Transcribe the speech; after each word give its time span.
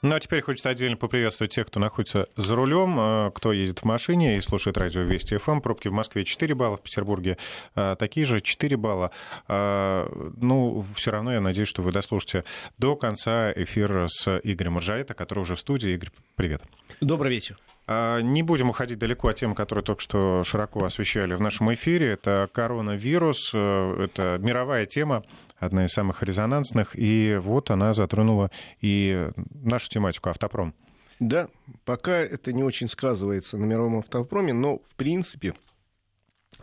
Ну, 0.00 0.14
а 0.14 0.20
теперь 0.20 0.42
хочется 0.42 0.68
отдельно 0.68 0.96
поприветствовать 0.96 1.52
тех, 1.52 1.66
кто 1.66 1.80
находится 1.80 2.28
за 2.36 2.54
рулем, 2.54 2.96
э, 3.00 3.30
кто 3.34 3.52
едет 3.52 3.80
в 3.80 3.84
машине 3.84 4.38
и 4.38 4.40
слушает 4.40 4.78
радио 4.78 5.00
Вести 5.00 5.36
ФМ. 5.36 5.60
Пробки 5.60 5.88
в 5.88 5.92
Москве 5.92 6.24
4 6.24 6.54
балла, 6.54 6.76
в 6.76 6.82
Петербурге 6.82 7.36
э, 7.74 7.96
такие 7.98 8.24
же 8.24 8.40
4 8.40 8.76
балла. 8.76 9.10
Э, 9.48 10.06
ну, 10.36 10.84
все 10.94 11.10
равно 11.10 11.32
я 11.32 11.40
надеюсь, 11.40 11.66
что 11.66 11.82
вы 11.82 11.90
дослушаете 11.90 12.44
до 12.78 12.94
конца 12.94 13.52
эфир 13.52 14.06
с 14.08 14.38
Игорем 14.44 14.74
Маржарета, 14.74 15.14
который 15.14 15.40
уже 15.40 15.56
в 15.56 15.60
студии. 15.60 15.90
Игорь, 15.90 16.10
привет. 16.36 16.62
Добрый 17.00 17.32
вечер. 17.32 17.58
Не 17.88 18.42
будем 18.42 18.68
уходить 18.68 18.98
далеко 18.98 19.28
от 19.28 19.36
тем, 19.36 19.54
которые 19.54 19.82
только 19.82 20.02
что 20.02 20.44
широко 20.44 20.84
освещали 20.84 21.34
в 21.34 21.40
нашем 21.40 21.72
эфире. 21.72 22.12
Это 22.12 22.48
коронавирус, 22.52 23.48
это 23.54 24.38
мировая 24.40 24.84
тема 24.84 25.24
одна 25.58 25.84
из 25.84 25.92
самых 25.92 26.22
резонансных, 26.22 26.90
и 26.94 27.38
вот 27.40 27.70
она 27.70 27.92
затронула 27.92 28.50
и 28.80 29.30
нашу 29.50 29.88
тематику 29.88 30.30
автопром. 30.30 30.74
Да, 31.20 31.48
пока 31.84 32.16
это 32.16 32.52
не 32.52 32.62
очень 32.62 32.88
сказывается 32.88 33.58
на 33.58 33.64
мировом 33.64 33.98
автопроме, 33.98 34.52
но 34.52 34.78
в 34.78 34.94
принципе 34.94 35.54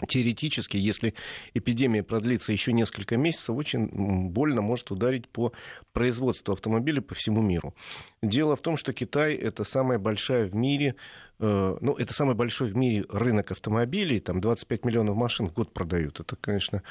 теоретически, 0.08 0.78
если 0.78 1.14
эпидемия 1.54 2.04
продлится 2.04 2.52
еще 2.52 2.74
несколько 2.74 3.18
месяцев, 3.18 3.56
очень 3.56 3.88
больно 4.30 4.62
может 4.62 4.92
ударить 4.92 5.28
по 5.30 5.54
производству 5.94 6.54
автомобилей 6.54 7.02
по 7.02 7.16
всему 7.16 7.42
миру. 7.42 7.74
Дело 8.22 8.56
в 8.56 8.62
том, 8.62 8.78
что 8.78 8.94
Китай 8.94 9.36
это 9.36 9.64
самая 9.64 10.00
большая 10.00 10.48
в 10.48 10.56
мире, 10.56 10.96
э, 11.40 11.78
ну, 11.80 11.94
это 11.94 12.14
самый 12.14 12.36
большой 12.36 12.70
в 12.70 12.76
мире 12.76 13.06
рынок 13.10 13.52
автомобилей, 13.52 14.20
там 14.20 14.42
25 14.42 14.86
миллионов 14.86 15.16
машин 15.16 15.48
в 15.48 15.54
год 15.54 15.74
продают. 15.74 16.20
Это, 16.20 16.36
конечно, 16.36 16.84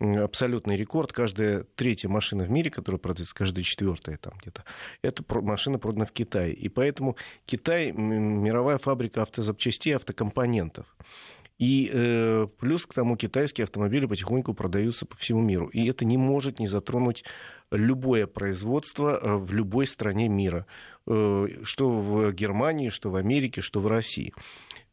абсолютный 0.00 0.76
рекорд. 0.76 1.12
Каждая 1.12 1.64
третья 1.76 2.08
машина 2.08 2.44
в 2.44 2.50
мире, 2.50 2.70
которая 2.70 2.98
продается, 2.98 3.34
каждая 3.34 3.64
четвертая 3.64 4.16
там 4.16 4.32
где-то, 4.40 4.64
эта 5.02 5.22
машина 5.40 5.78
продана 5.78 6.04
в 6.04 6.12
Китае. 6.12 6.52
И 6.52 6.68
поэтому 6.68 7.16
Китай 7.46 7.92
мировая 7.92 8.78
фабрика 8.78 9.22
автозапчастей, 9.22 9.96
автокомпонентов. 9.96 10.86
И 11.60 11.90
э, 11.92 12.46
плюс 12.58 12.86
к 12.86 12.94
тому 12.94 13.16
китайские 13.16 13.64
автомобили 13.64 14.06
потихоньку 14.06 14.54
продаются 14.54 15.04
по 15.04 15.14
всему 15.18 15.42
миру. 15.42 15.66
И 15.66 15.86
это 15.86 16.06
не 16.06 16.16
может 16.16 16.58
не 16.58 16.66
затронуть 16.66 17.22
любое 17.70 18.26
производство 18.26 19.20
э, 19.20 19.36
в 19.36 19.52
любой 19.52 19.86
стране 19.86 20.26
мира. 20.26 20.64
Э, 21.06 21.48
что 21.62 21.90
в 21.90 22.32
Германии, 22.32 22.88
что 22.88 23.10
в 23.10 23.16
Америке, 23.16 23.60
что 23.60 23.80
в 23.80 23.86
России. 23.88 24.32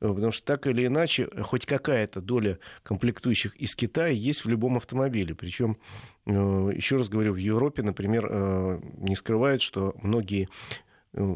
Э, 0.01 0.09
потому 0.09 0.33
что 0.33 0.45
так 0.45 0.67
или 0.67 0.85
иначе, 0.85 1.29
хоть 1.41 1.65
какая-то 1.65 2.19
доля 2.19 2.59
комплектующих 2.83 3.55
из 3.55 3.73
Китая 3.73 4.09
есть 4.09 4.43
в 4.43 4.49
любом 4.49 4.75
автомобиле. 4.75 5.35
Причем, 5.35 5.77
еще 6.25 6.97
раз 6.97 7.07
говорю, 7.07 7.31
в 7.31 7.37
Европе, 7.37 7.81
например, 7.81 8.81
не 8.97 9.15
скрывают, 9.15 9.61
что 9.61 9.95
многие 10.01 10.49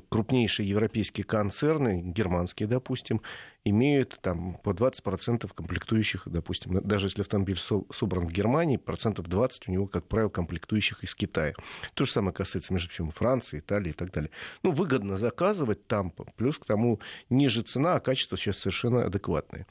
крупнейшие 0.10 0.68
европейские 0.68 1.24
концерны, 1.24 2.02
германские, 2.02 2.68
допустим, 2.68 3.22
имеют 3.64 4.20
там 4.22 4.56
по 4.56 4.72
20% 4.72 5.50
комплектующих, 5.54 6.24
допустим, 6.26 6.82
даже 6.84 7.08
если 7.08 7.22
автомобиль 7.22 7.58
собран 7.58 8.28
в 8.28 8.32
Германии, 8.32 8.78
процентов 8.78 9.28
20 9.28 9.68
у 9.68 9.72
него, 9.72 9.88
как 9.88 10.08
правило, 10.08 10.30
комплектующих 10.30 11.04
из 11.04 11.16
Китая. 11.16 11.54
То 11.94 12.06
же 12.06 12.12
самое 12.12 12.34
касается, 12.34 12.74
между 12.74 12.90
прочим, 12.90 13.12
Франции, 13.12 13.60
Италии 13.60 13.90
и 13.92 13.94
так 13.94 14.12
далее. 14.12 14.32
Ну, 14.64 14.72
выгодно 14.72 15.18
заказывать 15.18 15.88
там, 15.88 16.12
плюс 16.36 16.58
к 16.58 16.66
тому 16.66 17.00
ниже 17.30 17.62
цена, 17.62 17.96
а 17.96 18.00
качество 18.00 18.38
сейчас 18.38 18.58
совершенно 18.60 19.06
адекватное. 19.06 19.68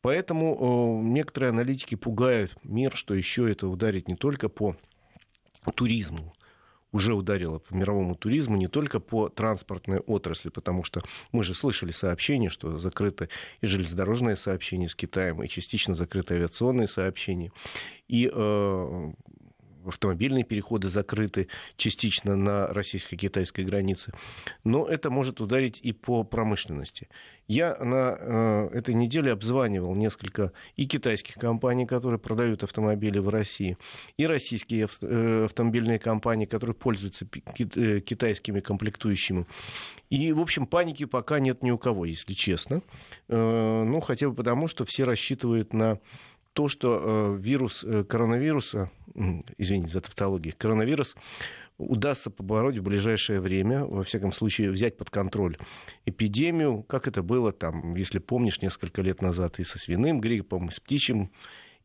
Поэтому 0.00 1.02
э, 1.02 1.08
некоторые 1.08 1.50
аналитики 1.50 1.94
пугают 1.94 2.56
мир, 2.62 2.94
что 2.94 3.14
еще 3.14 3.50
это 3.50 3.66
ударит 3.66 4.08
не 4.08 4.14
только 4.14 4.48
по 4.48 4.76
туризму, 5.74 6.32
уже 6.92 7.14
ударило 7.14 7.58
по 7.58 7.74
мировому 7.74 8.14
туризму, 8.14 8.56
не 8.56 8.68
только 8.68 9.00
по 9.00 9.28
транспортной 9.28 9.98
отрасли, 9.98 10.48
потому 10.48 10.84
что 10.84 11.02
мы 11.32 11.44
же 11.44 11.54
слышали 11.54 11.92
сообщения, 11.92 12.48
что 12.48 12.78
закрыто 12.78 13.28
и 13.60 13.66
железнодорожное 13.66 14.36
сообщение 14.36 14.88
с 14.88 14.94
Китаем, 14.94 15.42
и 15.42 15.48
частично 15.48 15.94
закрыто 15.94 16.34
авиационные 16.34 16.88
сообщения. 16.88 17.52
И 18.08 18.30
э, 18.32 19.12
автомобильные 19.88 20.44
переходы 20.44 20.88
закрыты 20.88 21.48
частично 21.76 22.36
на 22.36 22.66
российско-китайской 22.68 23.64
границе. 23.64 24.12
Но 24.64 24.86
это 24.86 25.10
может 25.10 25.40
ударить 25.40 25.80
и 25.82 25.92
по 25.92 26.24
промышленности. 26.24 27.08
Я 27.48 27.76
на 27.80 28.16
э, 28.18 28.68
этой 28.74 28.94
неделе 28.94 29.32
обзванивал 29.32 29.94
несколько 29.94 30.52
и 30.76 30.86
китайских 30.86 31.36
компаний, 31.36 31.86
которые 31.86 32.20
продают 32.20 32.62
автомобили 32.62 33.18
в 33.18 33.30
России, 33.30 33.78
и 34.18 34.26
российские 34.26 34.86
э, 35.00 35.44
автомобильные 35.46 35.98
компании, 35.98 36.44
которые 36.44 36.74
пользуются 36.74 37.26
э, 37.26 38.00
китайскими 38.00 38.60
комплектующими. 38.60 39.46
И, 40.10 40.30
в 40.32 40.40
общем, 40.40 40.66
паники 40.66 41.06
пока 41.06 41.40
нет 41.40 41.62
ни 41.62 41.70
у 41.70 41.78
кого, 41.78 42.04
если 42.04 42.34
честно. 42.34 42.82
Ну, 43.28 44.00
хотя 44.00 44.28
бы 44.28 44.34
потому, 44.34 44.68
что 44.68 44.84
все 44.84 45.04
рассчитывают 45.04 45.72
на 45.72 46.00
то, 46.54 46.68
что 46.68 47.36
вирус 47.38 47.84
коронавируса, 48.08 48.90
извините 49.56 49.92
за 49.92 50.00
тавтологию, 50.00 50.54
коронавирус 50.56 51.14
удастся 51.78 52.30
побороть 52.30 52.78
в 52.78 52.82
ближайшее 52.82 53.40
время, 53.40 53.84
во 53.84 54.02
всяком 54.02 54.32
случае, 54.32 54.70
взять 54.70 54.96
под 54.96 55.10
контроль 55.10 55.56
эпидемию, 56.04 56.82
как 56.82 57.06
это 57.06 57.22
было 57.22 57.52
там, 57.52 57.94
если 57.94 58.18
помнишь, 58.18 58.60
несколько 58.60 59.00
лет 59.00 59.22
назад 59.22 59.58
и 59.60 59.64
со 59.64 59.78
свиным 59.78 60.20
гриппом, 60.20 60.68
и 60.68 60.72
с 60.72 60.80
птичьим, 60.80 61.30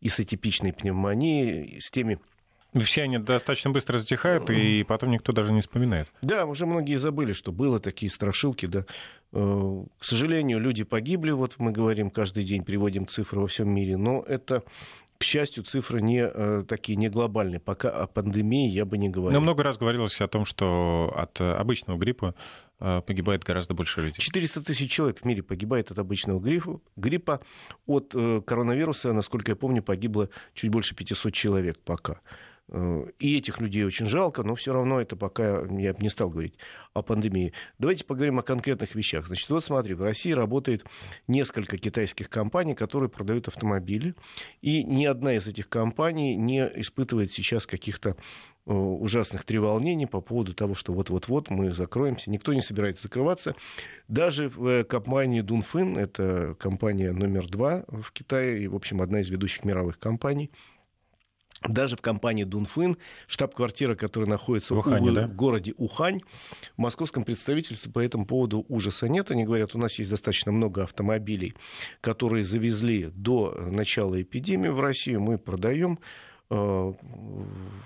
и 0.01 0.09
с 0.09 0.19
атипичной 0.19 0.73
пневмонией, 0.73 1.77
и 1.77 1.79
с 1.79 1.91
теми 1.91 2.19
все 2.81 3.03
они 3.03 3.19
достаточно 3.19 3.69
быстро 3.69 3.99
затихают, 3.99 4.49
и 4.49 4.83
потом 4.83 5.11
никто 5.11 5.31
даже 5.31 5.53
не 5.53 5.61
вспоминает. 5.61 6.11
Да, 6.23 6.45
уже 6.45 6.65
многие 6.65 6.95
забыли, 6.95 7.33
что 7.33 7.51
было 7.51 7.79
такие 7.79 8.11
страшилки, 8.11 8.65
да. 8.65 8.85
Э, 9.31 9.83
к 9.99 10.03
сожалению, 10.03 10.59
люди 10.59 10.83
погибли, 10.83 11.31
вот 11.31 11.55
мы 11.59 11.71
говорим, 11.71 12.09
каждый 12.09 12.43
день 12.43 12.63
приводим 12.63 13.05
цифры 13.05 13.41
во 13.41 13.47
всем 13.47 13.69
мире, 13.69 13.97
но 13.97 14.23
это 14.27 14.63
к 15.17 15.23
счастью, 15.23 15.63
цифры 15.63 16.01
не 16.01 16.23
э, 16.25 16.63
такие 16.67 16.95
не 16.95 17.09
глобальные. 17.09 17.59
Пока 17.59 17.89
о 17.89 18.07
пандемии 18.07 18.69
я 18.69 18.85
бы 18.85 18.97
не 18.97 19.09
говорил. 19.09 19.39
Но 19.39 19.43
много 19.43 19.63
раз 19.63 19.77
говорилось 19.77 20.19
о 20.21 20.27
том, 20.27 20.45
что 20.45 21.13
от 21.15 21.39
обычного 21.39 21.97
гриппа 21.97 22.35
э, 22.79 23.01
погибает 23.05 23.43
гораздо 23.43 23.73
больше 23.73 24.01
людей. 24.01 24.19
400 24.19 24.63
тысяч 24.63 24.91
человек 24.91 25.19
в 25.19 25.25
мире 25.25 25.43
погибает 25.43 25.91
от 25.91 25.99
обычного 25.99 26.39
гриппа. 26.39 26.81
гриппа. 26.95 27.41
От 27.85 28.13
коронавируса, 28.45 29.13
насколько 29.13 29.51
я 29.51 29.55
помню, 29.55 29.83
погибло 29.83 30.29
чуть 30.53 30.71
больше 30.71 30.95
500 30.95 31.33
человек 31.33 31.79
пока. 31.79 32.19
Э, 32.69 33.05
и 33.19 33.37
этих 33.37 33.59
людей 33.59 33.83
очень 33.83 34.05
жалко, 34.05 34.43
но 34.43 34.55
все 34.55 34.73
равно 34.73 35.01
это 35.01 35.15
пока 35.15 35.61
я 35.61 35.93
не 35.99 36.09
стал 36.09 36.29
говорить 36.29 36.55
о 36.93 37.01
пандемии. 37.01 37.53
Давайте 37.77 38.05
поговорим 38.05 38.39
о 38.39 38.43
конкретных 38.43 38.95
вещах. 38.95 39.27
Значит, 39.27 39.49
вот 39.49 39.63
смотри, 39.63 39.93
в 39.93 40.01
России 40.01 40.31
работает 40.31 40.85
несколько 41.27 41.77
китайских 41.77 42.29
компаний, 42.29 42.75
которые 42.75 43.09
продают 43.09 43.47
автомобили, 43.47 44.15
и 44.61 44.83
ни 44.83 45.05
одна 45.05 45.33
из 45.35 45.47
этих 45.47 45.67
компаний 45.67 46.35
не 46.35 46.65
испытывает 46.75 47.31
сейчас 47.33 47.67
каких-то 47.67 48.15
э, 48.65 48.73
ужасных 48.73 49.43
треволнений 49.43 50.07
по 50.07 50.21
поводу 50.21 50.53
того, 50.53 50.73
что 50.73 50.93
вот-вот-вот 50.93 51.49
мы 51.49 51.71
закроемся. 51.73 52.31
Никто 52.31 52.53
не 52.53 52.61
собирается 52.61 53.03
закрываться. 53.03 53.55
Даже 54.07 54.47
в 54.47 54.65
э, 54.67 54.83
компании 54.85 55.41
Дунфин, 55.41 55.97
это 55.97 56.55
компания 56.59 57.11
номер 57.11 57.47
два 57.49 57.83
в 57.89 58.11
Китае, 58.13 58.63
и, 58.63 58.67
в 58.67 58.75
общем, 58.75 59.01
одна 59.01 59.19
из 59.19 59.29
ведущих 59.29 59.65
мировых 59.65 59.99
компаний– 59.99 60.49
даже 61.67 61.95
в 61.95 62.01
компании 62.01 62.43
Дунфин, 62.43 62.97
штаб-квартира, 63.27 63.95
которая 63.95 64.29
находится 64.29 64.75
в, 64.75 64.79
Ухане, 64.79 65.11
у, 65.11 65.13
да? 65.13 65.27
в 65.27 65.35
городе 65.35 65.73
Ухань, 65.77 66.21
в 66.75 66.81
московском 66.81 67.23
представительстве 67.23 67.91
по 67.91 67.99
этому 67.99 68.25
поводу 68.25 68.65
ужаса 68.69 69.07
нет. 69.07 69.31
Они 69.31 69.43
говорят, 69.45 69.75
у 69.75 69.77
нас 69.77 69.97
есть 69.99 70.11
достаточно 70.11 70.51
много 70.51 70.83
автомобилей, 70.83 71.53
которые 72.01 72.43
завезли 72.43 73.11
до 73.13 73.51
начала 73.71 74.21
эпидемии 74.21 74.69
в 74.69 74.79
Россию, 74.79 75.21
мы 75.21 75.37
продаем 75.37 75.99
э, 76.49 76.93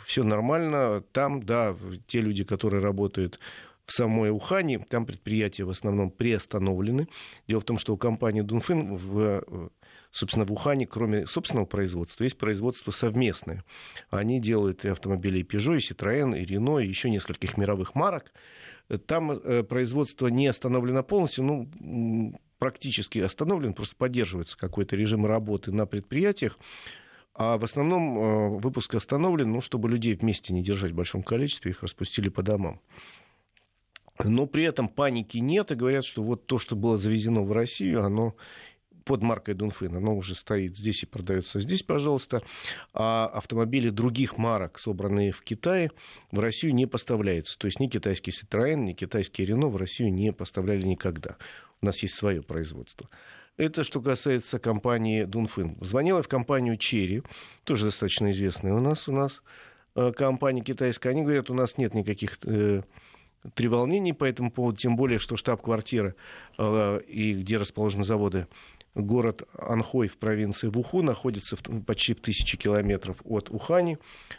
все 0.05 0.23
нормально. 0.23 1.03
Там, 1.11 1.43
да, 1.43 1.75
те 2.07 2.21
люди, 2.21 2.43
которые 2.43 2.81
работают 2.81 3.39
в 3.87 3.91
самой 3.93 4.31
Ухане, 4.31 4.79
там 4.79 5.05
предприятия 5.05 5.63
в 5.63 5.69
основном 5.69 6.11
приостановлены. 6.11 7.07
Дело 7.47 7.61
в 7.61 7.63
том, 7.63 7.79
что 7.79 7.93
у 7.93 7.97
компании 7.97 8.41
Дунфин 8.41 8.95
в 8.97 9.43
собственно, 10.11 10.45
в 10.45 10.51
Ухане, 10.51 10.85
кроме 10.87 11.25
собственного 11.25 11.65
производства, 11.65 12.23
есть 12.23 12.37
производство 12.37 12.91
совместное. 12.91 13.63
Они 14.09 14.39
делают 14.39 14.83
и 14.85 14.89
автомобили 14.89 15.39
и 15.39 15.43
Peugeot, 15.43 15.77
и 15.77 15.79
Citroën, 15.79 16.39
и 16.39 16.45
Renault, 16.45 16.83
и 16.83 16.87
еще 16.87 17.09
нескольких 17.09 17.57
мировых 17.57 17.95
марок. 17.95 18.33
Там 19.05 19.31
э, 19.31 19.63
производство 19.63 20.27
не 20.27 20.47
остановлено 20.47 21.03
полностью, 21.03 21.43
ну, 21.43 22.33
практически 22.57 23.19
остановлен, 23.19 23.73
просто 23.73 23.95
поддерживается 23.95 24.57
какой-то 24.57 24.95
режим 24.95 25.25
работы 25.25 25.71
на 25.71 25.85
предприятиях. 25.85 26.57
А 27.33 27.57
в 27.57 27.63
основном 27.63 28.17
э, 28.17 28.49
выпуск 28.59 28.95
остановлен, 28.95 29.51
ну, 29.51 29.61
чтобы 29.61 29.89
людей 29.89 30.15
вместе 30.15 30.53
не 30.53 30.63
держать 30.63 30.91
в 30.91 30.95
большом 30.95 31.21
количестве, 31.21 31.71
их 31.71 31.83
распустили 31.83 32.29
по 32.29 32.41
домам. 32.41 32.79
Но 34.23 34.47
при 34.47 34.63
этом 34.63 34.87
паники 34.87 35.37
нет, 35.37 35.71
и 35.71 35.75
говорят, 35.75 36.05
что 36.05 36.23
вот 36.23 36.45
то, 36.45 36.59
что 36.59 36.75
было 36.75 36.97
завезено 36.97 37.43
в 37.43 37.51
Россию, 37.51 38.03
оно 38.03 38.35
под 39.07 39.23
маркой 39.23 39.53
Дунфин, 39.53 39.95
оно 39.95 40.15
уже 40.15 40.35
стоит 40.35 40.77
здесь 40.77 41.03
и 41.03 41.05
продается 41.05 41.59
здесь, 41.61 41.81
пожалуйста. 41.81 42.43
А 42.93 43.27
автомобили 43.33 43.89
других 43.89 44.37
марок, 44.37 44.77
собранные 44.79 45.31
в 45.31 45.41
Китае, 45.43 45.91
в 46.31 46.39
Россию 46.39 46.75
не 46.75 46.85
поставляются. 46.85 47.57
То 47.57 47.67
есть 47.67 47.79
ни 47.79 47.87
китайский 47.87 48.31
Citroën, 48.31 48.75
ни 48.75 48.91
китайский 48.91 49.45
Renault 49.45 49.69
в 49.69 49.77
Россию 49.77 50.11
не 50.11 50.33
поставляли 50.33 50.85
никогда. 50.85 51.37
У 51.81 51.85
нас 51.85 52.01
есть 52.01 52.15
свое 52.15 52.41
производство. 52.41 53.09
Это 53.55 53.83
что 53.83 54.01
касается 54.01 54.59
компании 54.59 55.23
Дунфин. 55.23 55.77
Звонила 55.81 56.21
в 56.21 56.27
компанию 56.27 56.77
Черри, 56.77 57.23
тоже 57.63 57.85
достаточно 57.85 58.29
известная 58.31 58.73
у 58.73 58.79
нас, 58.79 59.07
у 59.07 59.13
нас 59.13 59.41
э, 59.95 60.11
компания 60.11 60.61
китайская. 60.61 61.09
Они 61.09 61.23
говорят, 61.23 61.49
у 61.49 61.53
нас 61.53 61.77
нет 61.77 61.93
никаких 61.93 62.37
э, 62.45 62.83
треволнений 63.53 64.13
по 64.13 64.25
этому 64.25 64.51
поводу, 64.51 64.77
тем 64.77 64.95
более, 64.95 65.19
что 65.19 65.37
штаб-квартира 65.37 66.15
э, 66.57 67.01
и 67.07 67.33
где 67.33 67.57
расположены 67.57 68.03
заводы 68.03 68.47
город 68.97 69.47
Анхой 69.57 70.07
в 70.07 70.17
провинции 70.17 70.67
Вуху 70.67 71.01
находится 71.01 71.55
в, 71.55 71.83
почти 71.83 72.13
в 72.13 72.21
тысячи 72.21 72.57
километров 72.57 73.17
от 73.23 73.49
Ухани. 73.49 73.97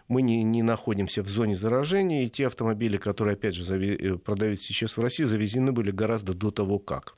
Мы 0.08 0.22
не, 0.22 0.42
не 0.42 0.62
находимся 0.62 1.22
в 1.22 1.28
зоне 1.28 1.56
заражения, 1.56 2.24
и 2.24 2.28
те 2.28 2.46
автомобили, 2.46 2.96
которые, 2.96 3.34
опять 3.34 3.54
же, 3.54 3.62
зави- 3.64 4.18
продают 4.18 4.60
сейчас 4.60 4.96
в 4.96 5.00
России, 5.00 5.24
завезены 5.24 5.72
были 5.72 5.90
гораздо 5.90 6.34
до 6.34 6.50
того, 6.50 6.78
как. 6.78 7.16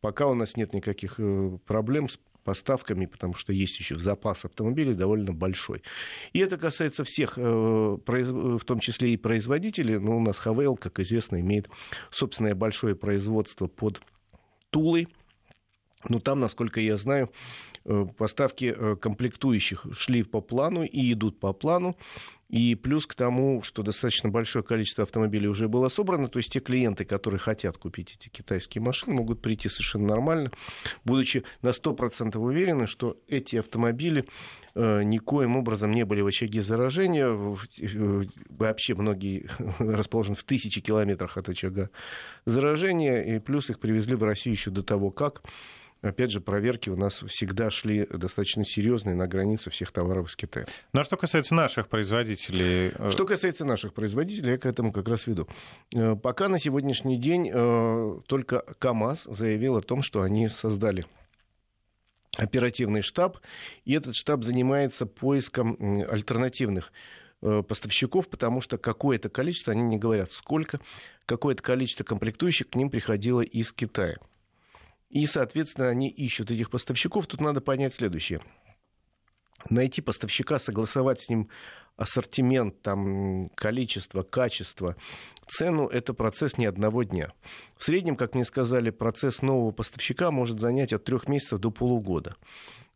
Пока 0.00 0.26
у 0.26 0.34
нас 0.34 0.56
нет 0.56 0.74
никаких 0.74 1.14
э, 1.18 1.58
проблем 1.64 2.08
с 2.08 2.18
поставками, 2.44 3.06
потому 3.06 3.34
что 3.34 3.52
есть 3.52 3.78
еще 3.78 3.98
запас 3.98 4.44
автомобилей 4.44 4.94
довольно 4.94 5.32
большой. 5.32 5.82
И 6.32 6.38
это 6.38 6.56
касается 6.56 7.02
всех, 7.04 7.34
э, 7.36 7.40
в 7.40 8.64
том 8.64 8.78
числе 8.80 9.12
и 9.12 9.16
производителей. 9.16 9.98
Но 9.98 10.16
у 10.16 10.20
нас 10.20 10.38
Хавейл, 10.38 10.76
как 10.76 11.00
известно, 11.00 11.40
имеет 11.40 11.68
собственное 12.10 12.54
большое 12.54 12.94
производство 12.94 13.66
под 13.66 14.00
Тулой. 14.70 15.08
Но 16.08 16.20
там, 16.20 16.40
насколько 16.40 16.80
я 16.80 16.96
знаю, 16.96 17.30
поставки 18.16 18.96
комплектующих 18.96 19.86
шли 19.92 20.22
по 20.22 20.40
плану 20.40 20.84
и 20.84 21.12
идут 21.12 21.38
по 21.38 21.52
плану. 21.52 21.96
И 22.54 22.76
плюс 22.76 23.06
к 23.06 23.14
тому, 23.14 23.62
что 23.62 23.82
достаточно 23.82 24.28
большое 24.28 24.64
количество 24.64 25.02
автомобилей 25.02 25.48
уже 25.48 25.66
было 25.66 25.88
собрано, 25.88 26.28
то 26.28 26.38
есть 26.38 26.52
те 26.52 26.60
клиенты, 26.60 27.04
которые 27.04 27.40
хотят 27.40 27.78
купить 27.78 28.16
эти 28.16 28.28
китайские 28.28 28.80
машины, 28.80 29.16
могут 29.16 29.40
прийти 29.42 29.68
совершенно 29.68 30.06
нормально, 30.08 30.52
будучи 31.04 31.42
на 31.62 31.70
100% 31.70 32.38
уверены, 32.38 32.86
что 32.86 33.18
эти 33.26 33.56
автомобили 33.56 34.26
э, 34.76 35.02
никоим 35.02 35.56
образом 35.56 35.90
не 35.90 36.04
были 36.04 36.20
в 36.20 36.26
очаге 36.26 36.62
заражения. 36.62 37.28
Вообще 38.50 38.94
многие 38.94 39.48
расположены 39.78 40.36
в 40.36 40.44
тысячи 40.44 40.80
километрах 40.80 41.38
от 41.38 41.48
очага 41.48 41.90
заражения, 42.44 43.22
и 43.22 43.38
плюс 43.40 43.70
их 43.70 43.80
привезли 43.80 44.14
в 44.14 44.22
Россию 44.22 44.54
еще 44.54 44.70
до 44.70 44.82
того, 44.82 45.10
как 45.10 45.42
опять 46.04 46.30
же, 46.30 46.40
проверки 46.40 46.90
у 46.90 46.96
нас 46.96 47.24
всегда 47.26 47.70
шли 47.70 48.06
достаточно 48.06 48.64
серьезные 48.64 49.14
на 49.14 49.26
границе 49.26 49.70
всех 49.70 49.90
товаров 49.90 50.28
из 50.28 50.36
Китая. 50.36 50.66
Ну 50.92 51.00
а 51.00 51.04
что 51.04 51.16
касается 51.16 51.54
наших 51.54 51.88
производителей? 51.88 52.92
Э, 52.94 53.10
что 53.10 53.24
касается 53.24 53.64
наших 53.64 53.94
производителей, 53.94 54.52
я 54.52 54.58
к 54.58 54.66
этому 54.66 54.92
как 54.92 55.08
раз 55.08 55.26
веду. 55.26 55.48
Э, 55.94 56.14
пока 56.14 56.48
на 56.48 56.58
сегодняшний 56.58 57.18
день 57.18 57.50
э, 57.52 58.20
только 58.26 58.60
КАМАЗ 58.78 59.24
заявил 59.30 59.76
о 59.76 59.80
том, 59.80 60.02
что 60.02 60.22
они 60.22 60.48
создали 60.48 61.06
оперативный 62.36 63.02
штаб, 63.02 63.38
и 63.84 63.94
этот 63.94 64.16
штаб 64.16 64.42
занимается 64.42 65.06
поиском 65.06 65.78
альтернативных 66.08 66.92
поставщиков, 67.40 68.28
потому 68.28 68.60
что 68.60 68.78
какое-то 68.78 69.28
количество, 69.28 69.72
они 69.72 69.82
не 69.82 69.98
говорят 69.98 70.32
сколько, 70.32 70.80
какое-то 71.26 71.62
количество 71.62 72.02
комплектующих 72.02 72.70
к 72.70 72.74
ним 72.74 72.90
приходило 72.90 73.42
из 73.42 73.72
Китая. 73.72 74.16
И, 75.10 75.26
соответственно, 75.26 75.88
они 75.88 76.08
ищут 76.08 76.50
этих 76.50 76.70
поставщиков. 76.70 77.26
Тут 77.26 77.40
надо 77.40 77.60
понять 77.60 77.94
следующее. 77.94 78.40
Найти 79.70 80.02
поставщика, 80.02 80.58
согласовать 80.58 81.20
с 81.20 81.28
ним 81.28 81.48
ассортимент, 81.96 82.82
там, 82.82 83.48
количество, 83.50 84.22
качество, 84.22 84.96
цену– 85.46 85.86
это 85.92 86.12
процесс 86.12 86.58
не 86.58 86.66
одного 86.66 87.04
дня. 87.04 87.32
В 87.76 87.84
среднем, 87.84 88.16
как 88.16 88.34
мне 88.34 88.44
сказали, 88.44 88.90
процесс 88.90 89.42
нового 89.42 89.70
поставщика 89.70 90.30
может 90.30 90.60
занять 90.60 90.92
от 90.92 91.04
трех 91.04 91.28
месяцев 91.28 91.60
до 91.60 91.70
полугода. 91.70 92.36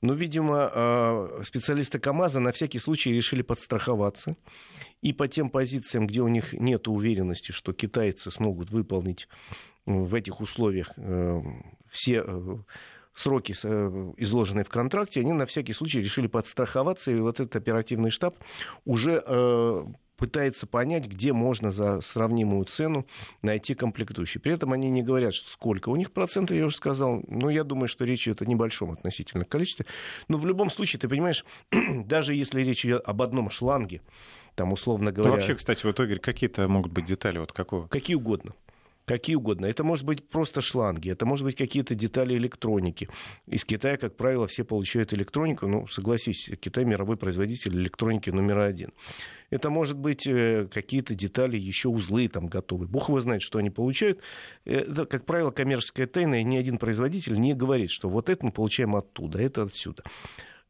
Но, 0.01 0.15
видимо, 0.15 0.71
а, 0.73 1.41
специалисты 1.45 1.99
КАМАЗа 1.99 2.39
на 2.41 2.53
всякий 2.53 2.79
случай 2.79 3.13
решили 3.13 3.43
подстраховаться. 3.43 4.37
И 5.03 5.13
по 5.13 5.27
тем 5.27 5.51
позициям, 5.51 6.07
где 6.07 6.21
у 6.21 6.29
них 6.29 6.53
нет 6.53 6.87
уверенности, 6.87 7.51
что 7.51 7.73
китайцы 7.73 8.31
смогут 8.31 8.71
выполнить 8.71 9.29
в 9.89 10.15
этих 10.15 10.41
условиях 10.41 10.93
э, 10.97 11.41
все 11.91 12.23
э, 12.27 12.57
сроки, 13.15 13.55
э, 13.63 14.13
изложенные 14.19 14.65
в 14.65 14.69
контракте, 14.69 15.21
они 15.21 15.33
на 15.33 15.47
всякий 15.47 15.73
случай 15.73 16.01
решили 16.01 16.27
подстраховаться, 16.27 17.11
и 17.11 17.19
вот 17.19 17.41
этот 17.41 17.57
оперативный 17.57 18.11
штаб 18.11 18.35
уже 18.85 19.23
пытается 20.17 20.67
понять, 20.67 21.07
где 21.07 21.33
можно 21.33 21.71
за 21.71 22.01
сравнимую 22.01 22.65
цену 22.65 23.07
найти 23.41 23.75
комплектующие. 23.75 24.41
При 24.41 24.53
этом 24.53 24.73
они 24.73 24.91
не 24.91 25.01
говорят, 25.01 25.33
что 25.33 25.49
сколько 25.49 25.91
у 25.91 25.97
них 25.97 26.11
процентов, 26.11 26.57
я 26.57 26.67
уже 26.67 26.75
сказал. 26.75 27.23
Но 27.29 27.51
я 27.51 27.63
думаю, 27.63 27.87
что 27.87 28.05
речь 28.05 28.27
идет 28.27 28.43
о 28.43 28.45
небольшом 28.45 28.91
относительно 28.91 29.45
количестве. 29.45 29.87
Но 30.27 30.37
в 30.37 30.45
любом 30.45 30.71
случае, 30.71 30.99
ты 30.99 31.09
понимаешь, 31.09 31.45
даже 31.71 32.35
если 32.35 32.63
речь 32.63 32.85
идет 32.85 33.03
об 33.05 33.23
одном 33.23 33.49
шланге, 33.49 34.03
там, 34.57 34.73
условно 34.73 35.13
говоря... 35.13 35.31
Ну, 35.31 35.37
вообще, 35.37 35.55
кстати, 35.55 35.87
вот, 35.87 36.01
Игорь, 36.01 36.19
какие-то 36.19 36.67
могут 36.67 36.91
быть 36.91 37.05
детали? 37.05 37.39
Вот 37.39 37.53
какого? 37.53 37.87
Какие 37.87 38.17
угодно 38.17 38.55
какие 39.09 39.37
угодно. 39.37 39.67
Это 39.67 39.83
может 39.83 40.05
быть 40.05 40.29
просто 40.29 40.61
шланги, 40.61 41.11
это 41.11 41.27
может 41.27 41.45
быть 41.45 41.57
какие-то 41.57 41.95
детали 41.95 42.37
электроники. 42.37 43.09
Из 43.47 43.65
Китая, 43.65 43.97
как 43.97 44.17
правило, 44.17 44.47
все 44.47 44.65
получают 44.65 45.15
электронику. 45.15 45.67
Ну, 45.67 45.87
согласись, 45.89 46.51
Китай 46.61 46.85
мировой 46.85 47.17
производитель 47.17 47.75
электроники 47.75 48.31
номер 48.31 48.59
один. 48.59 48.93
Это 49.51 49.71
может 49.71 49.97
быть 49.97 50.27
э, 50.27 50.69
какие-то 50.71 51.15
детали, 51.15 51.57
еще 51.57 51.89
узлы 51.89 52.29
там 52.29 52.49
готовы. 52.49 52.87
Бог 52.87 53.09
его 53.09 53.19
знает, 53.21 53.41
что 53.41 53.59
они 53.59 53.71
получают. 53.71 54.21
Это, 54.67 55.07
как 55.07 55.25
правило, 55.25 55.51
коммерческая 55.51 56.07
тайна, 56.07 56.41
и 56.41 56.45
ни 56.45 56.59
один 56.59 56.77
производитель 56.77 57.41
не 57.41 57.55
говорит, 57.55 57.91
что 57.91 58.11
вот 58.11 58.29
это 58.29 58.45
мы 58.45 58.53
получаем 58.53 58.95
оттуда, 58.95 59.41
это 59.41 59.63
отсюда. 59.63 60.03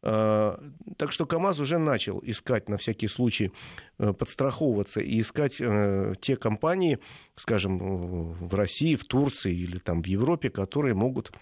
А, 0.01 0.61
так 0.97 1.13
что 1.13 1.27
КАМАЗ 1.27 1.61
уже 1.61 1.79
начал 1.79 2.21
искать 2.23 2.69
на 2.69 2.77
всякий 2.77 3.09
случай, 3.09 3.53
э, 3.99 4.13
подстраховываться 4.13 5.01
и 5.01 5.21
искать 5.21 5.61
э, 5.61 6.15
те 6.21 6.37
компании, 6.37 6.99
скажем, 7.35 7.79
в 7.79 8.55
России, 8.55 8.95
в 8.95 9.05
Турции 9.05 9.53
или 9.53 9.79
там 9.79 10.03
в 10.03 10.07
Европе, 10.07 10.51
которые 10.51 10.95
могут 10.95 11.33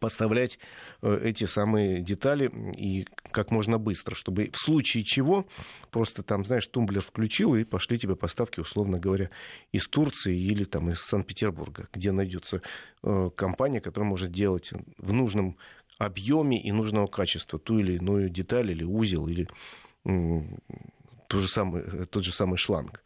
поставлять 0.00 0.58
э, 1.00 1.18
эти 1.22 1.44
самые 1.44 2.02
детали 2.02 2.50
и 2.76 3.06
как 3.30 3.50
можно 3.50 3.78
быстро, 3.78 4.14
чтобы 4.14 4.50
в 4.52 4.58
случае 4.58 5.04
чего 5.04 5.46
просто 5.90 6.22
там, 6.22 6.44
знаешь, 6.44 6.66
тумблер 6.66 7.00
включил 7.00 7.54
и 7.54 7.64
пошли 7.64 7.98
тебе 7.98 8.16
поставки, 8.16 8.60
условно 8.60 8.98
говоря, 8.98 9.30
из 9.72 9.86
Турции 9.86 10.36
или 10.36 10.64
там 10.64 10.90
из 10.90 11.00
Санкт-Петербурга, 11.00 11.88
где 11.92 12.12
найдется 12.12 12.60
компания, 13.36 13.80
которая 13.80 14.10
может 14.10 14.32
делать 14.32 14.72
в 14.98 15.12
нужном 15.12 15.56
объеме 15.98 16.60
и 16.60 16.72
нужного 16.72 17.06
качества 17.06 17.58
ту 17.58 17.78
или 17.78 17.96
иную 17.96 18.28
деталь 18.28 18.70
или 18.70 18.84
узел 18.84 19.28
или 19.28 19.48
тот 21.28 21.40
же 21.40 21.48
самый, 21.48 22.06
тот 22.06 22.24
же 22.24 22.32
самый 22.32 22.56
шланг. 22.56 23.02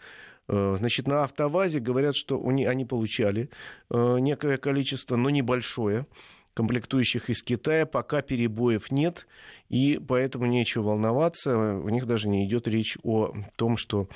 Э, 0.49 0.77
значит, 0.79 1.07
на 1.07 1.23
автовазе 1.25 1.81
говорят, 1.81 2.17
что 2.17 2.45
они 2.47 2.85
получали 2.85 3.51
э, 3.91 4.19
некое 4.19 4.57
количество, 4.57 5.17
но 5.17 5.31
небольшое, 5.31 6.07
комплектующих 6.55 7.31
из 7.31 7.43
Китая. 7.43 7.87
Пока 7.87 8.21
перебоев 8.21 8.91
нет, 8.91 9.27
и 9.69 9.99
поэтому 9.99 10.47
нечего 10.47 10.89
волноваться. 10.89 11.57
У 11.57 11.89
них 11.89 12.07
даже 12.07 12.29
не 12.29 12.45
идет 12.47 12.67
речь 12.69 12.99
о 13.03 13.33
том, 13.57 13.77
что 13.77 14.09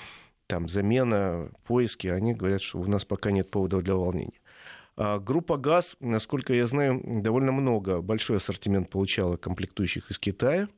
там 0.46 0.68
замена, 0.68 1.50
поиски. 1.64 2.08
Они 2.08 2.34
говорят, 2.34 2.62
что 2.62 2.80
у 2.80 2.86
нас 2.86 3.04
пока 3.04 3.30
нет 3.30 3.50
поводов 3.50 3.82
для 3.82 3.94
волнения. 3.94 4.40
А 4.96 5.18
группа 5.18 5.56
ГАЗ, 5.56 5.96
насколько 6.00 6.54
я 6.54 6.66
знаю, 6.66 7.00
довольно 7.04 7.52
много, 7.52 8.00
большой 8.00 8.36
ассортимент 8.36 8.90
получала 8.90 9.36
комплектующих 9.36 10.10
из 10.10 10.18
Китая. 10.18 10.68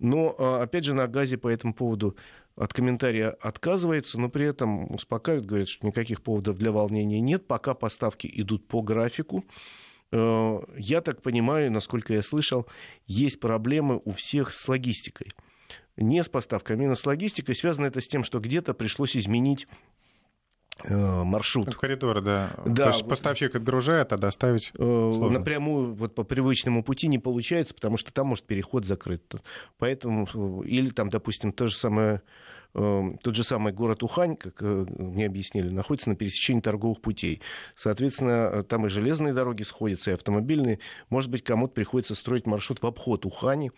Но, 0.00 0.34
а, 0.38 0.62
опять 0.62 0.84
же, 0.84 0.94
на 0.94 1.06
ГАЗе 1.06 1.38
по 1.38 1.48
этому 1.48 1.72
поводу 1.72 2.16
от 2.56 2.72
комментария 2.72 3.30
отказывается, 3.30 4.18
но 4.18 4.28
при 4.28 4.46
этом 4.46 4.92
успокаивает, 4.92 5.46
говорит, 5.46 5.68
что 5.68 5.86
никаких 5.86 6.22
поводов 6.22 6.56
для 6.58 6.72
волнения 6.72 7.20
нет, 7.20 7.46
пока 7.46 7.74
поставки 7.74 8.30
идут 8.32 8.66
по 8.66 8.82
графику. 8.82 9.44
Э, 10.12 10.60
я 10.76 11.00
так 11.00 11.22
понимаю, 11.22 11.70
насколько 11.72 12.12
я 12.12 12.22
слышал, 12.22 12.66
есть 13.06 13.40
проблемы 13.40 14.00
у 14.04 14.10
всех 14.10 14.52
с 14.52 14.68
логистикой. 14.68 15.32
Не 15.96 16.24
с 16.24 16.28
поставками, 16.28 16.80
а 16.80 16.82
именно 16.82 16.94
с 16.96 17.06
логистикой. 17.06 17.54
Связано 17.54 17.86
это 17.86 18.00
с 18.00 18.08
тем, 18.08 18.24
что 18.24 18.40
где-то 18.40 18.74
пришлось 18.74 19.16
изменить 19.16 19.68
маршрут. 20.88 21.66
Ну, 21.66 21.72
коридор, 21.72 22.20
да. 22.20 22.50
да. 22.64 22.84
То 22.84 22.88
есть 22.90 23.08
поставщик 23.08 23.54
отгружает, 23.54 24.12
а 24.12 24.18
доставить 24.18 24.72
э, 24.74 24.76
сложно. 24.76 25.38
Напрямую 25.38 25.94
вот 25.94 26.14
по 26.14 26.24
привычному 26.24 26.82
пути 26.82 27.08
не 27.08 27.18
получается, 27.18 27.74
потому 27.74 27.96
что 27.96 28.12
там 28.12 28.28
может 28.28 28.44
переход 28.44 28.84
закрыт. 28.84 29.34
Поэтому, 29.78 30.62
или 30.62 30.90
там, 30.90 31.10
допустим, 31.10 31.52
то 31.52 31.68
же 31.68 31.76
самое 31.76 32.22
тот 32.74 33.36
же 33.36 33.44
самый 33.44 33.72
город 33.72 34.02
Ухань, 34.02 34.36
как 34.36 34.60
э, 34.60 34.86
мне 34.98 35.26
объяснили, 35.26 35.68
находится 35.68 36.10
на 36.10 36.16
пересечении 36.16 36.60
торговых 36.60 37.00
путей. 37.00 37.40
Соответственно, 37.76 38.50
э, 38.52 38.62
там 38.64 38.86
и 38.86 38.88
железные 38.88 39.32
дороги 39.32 39.62
сходятся, 39.62 40.10
и 40.10 40.14
автомобильные. 40.14 40.80
Может 41.08 41.30
быть, 41.30 41.44
кому-то 41.44 41.72
приходится 41.72 42.16
строить 42.16 42.46
маршрут 42.46 42.82
в 42.82 42.86
обход 42.86 43.26
Ухани. 43.26 43.70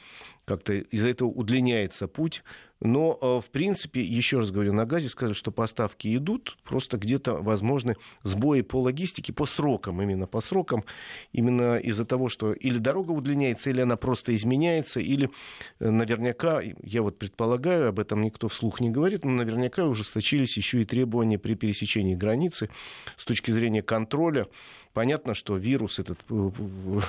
Как-то 0.47 0.73
из-за 0.73 1.09
этого 1.09 1.29
удлиняется 1.29 2.09
путь. 2.09 2.43
Но, 2.80 3.18
э, 3.21 3.40
в 3.47 3.50
принципе, 3.50 4.02
еще 4.02 4.38
раз 4.38 4.50
говорю, 4.50 4.73
на 4.75 4.85
газе 4.85 5.09
сказали, 5.09 5.35
что 5.35 5.50
поставки 5.50 6.14
идут, 6.14 6.59
просто 6.62 6.99
где-то 6.99 7.35
возможны 7.35 7.97
сбои 8.23 8.61
по 8.61 8.80
логистике, 8.80 9.33
по 9.33 9.47
срокам, 9.47 10.02
именно 10.02 10.26
по 10.26 10.40
срокам, 10.40 10.85
именно 11.33 11.78
из-за 11.78 12.04
того, 12.04 12.28
что 12.28 12.52
или 12.52 12.78
дорога 12.78 13.12
удлиняется, 13.12 13.71
или 13.71 13.80
она 13.80 13.97
просто 13.97 14.37
изменяется, 14.37 15.00
или 15.00 15.30
наверняка, 15.80 16.61
я 16.83 17.02
вот 17.02 17.18
предполагаю, 17.18 17.88
об 17.88 17.99
этом 17.99 18.23
никто 18.23 18.49
вслух 18.49 18.80
не 18.80 18.90
говорит, 18.90 19.25
но 19.25 19.30
наверняка 19.30 19.87
ужесточились 19.87 20.56
еще 20.56 20.83
и 20.83 20.85
требования 20.85 21.38
при 21.38 21.54
пересечении 21.54 22.14
границы 22.14 22.68
с 23.16 23.25
точки 23.25 23.50
зрения 23.52 23.83
контроля. 23.83 24.49
Понятно, 24.97 25.35
что 25.35 25.59
вирус 25.59 25.99
этот 25.99 26.19
э, 26.31 26.50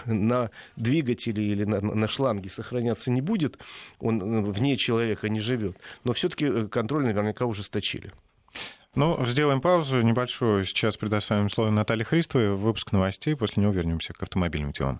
на 0.08 0.52
двигателе 0.76 1.42
или 1.42 1.64
на, 1.64 1.80
на 1.80 2.08
шланге 2.10 2.50
сохраняться 2.50 3.12
не 3.12 3.22
будет, 3.22 3.58
он 4.02 4.22
э, 4.22 4.42
вне 4.42 4.76
человека 4.76 5.30
не 5.30 5.40
живет. 5.40 5.78
Но 6.04 6.12
все-таки 6.12 6.48
э, 6.48 6.68
контроль 6.68 7.06
наверняка 7.06 7.46
ужесточили. 7.46 8.12
Ну, 8.96 9.26
сделаем 9.26 9.62
паузу 9.62 10.02
небольшую. 10.02 10.66
Сейчас 10.66 10.98
предоставим 10.98 11.50
слово 11.50 11.70
Наталье 11.70 12.04
Христовой. 12.04 12.58
Выпуск 12.58 12.92
новостей. 12.92 13.38
После 13.38 13.64
него 13.64 13.72
вернемся 13.72 14.12
к 14.12 14.22
автомобильным 14.22 14.74
делам. 14.74 15.00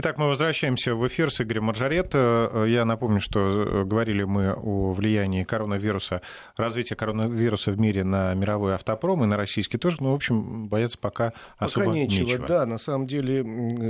Итак, 0.00 0.16
мы 0.16 0.28
возвращаемся 0.28 0.94
в 0.94 1.04
эфир 1.08 1.28
с 1.28 1.40
Игорем 1.40 1.64
Маржарет. 1.64 2.14
Я 2.14 2.84
напомню, 2.84 3.20
что 3.20 3.82
говорили 3.84 4.22
мы 4.22 4.52
о 4.52 4.92
влиянии 4.92 5.42
коронавируса, 5.42 6.22
развития 6.56 6.94
коронавируса 6.94 7.72
в 7.72 7.80
мире 7.80 8.04
на 8.04 8.32
мировой 8.34 8.76
автопром 8.76 9.24
и 9.24 9.26
на 9.26 9.36
российский 9.36 9.76
тоже. 9.76 9.96
Ну, 9.98 10.12
в 10.12 10.14
общем, 10.14 10.68
бояться 10.68 10.98
пока, 10.98 11.32
пока 11.58 11.64
особо 11.64 11.86
нечего, 11.86 12.26
нечего. 12.26 12.46
Да, 12.46 12.64
на 12.64 12.78
самом 12.78 13.08
деле... 13.08 13.40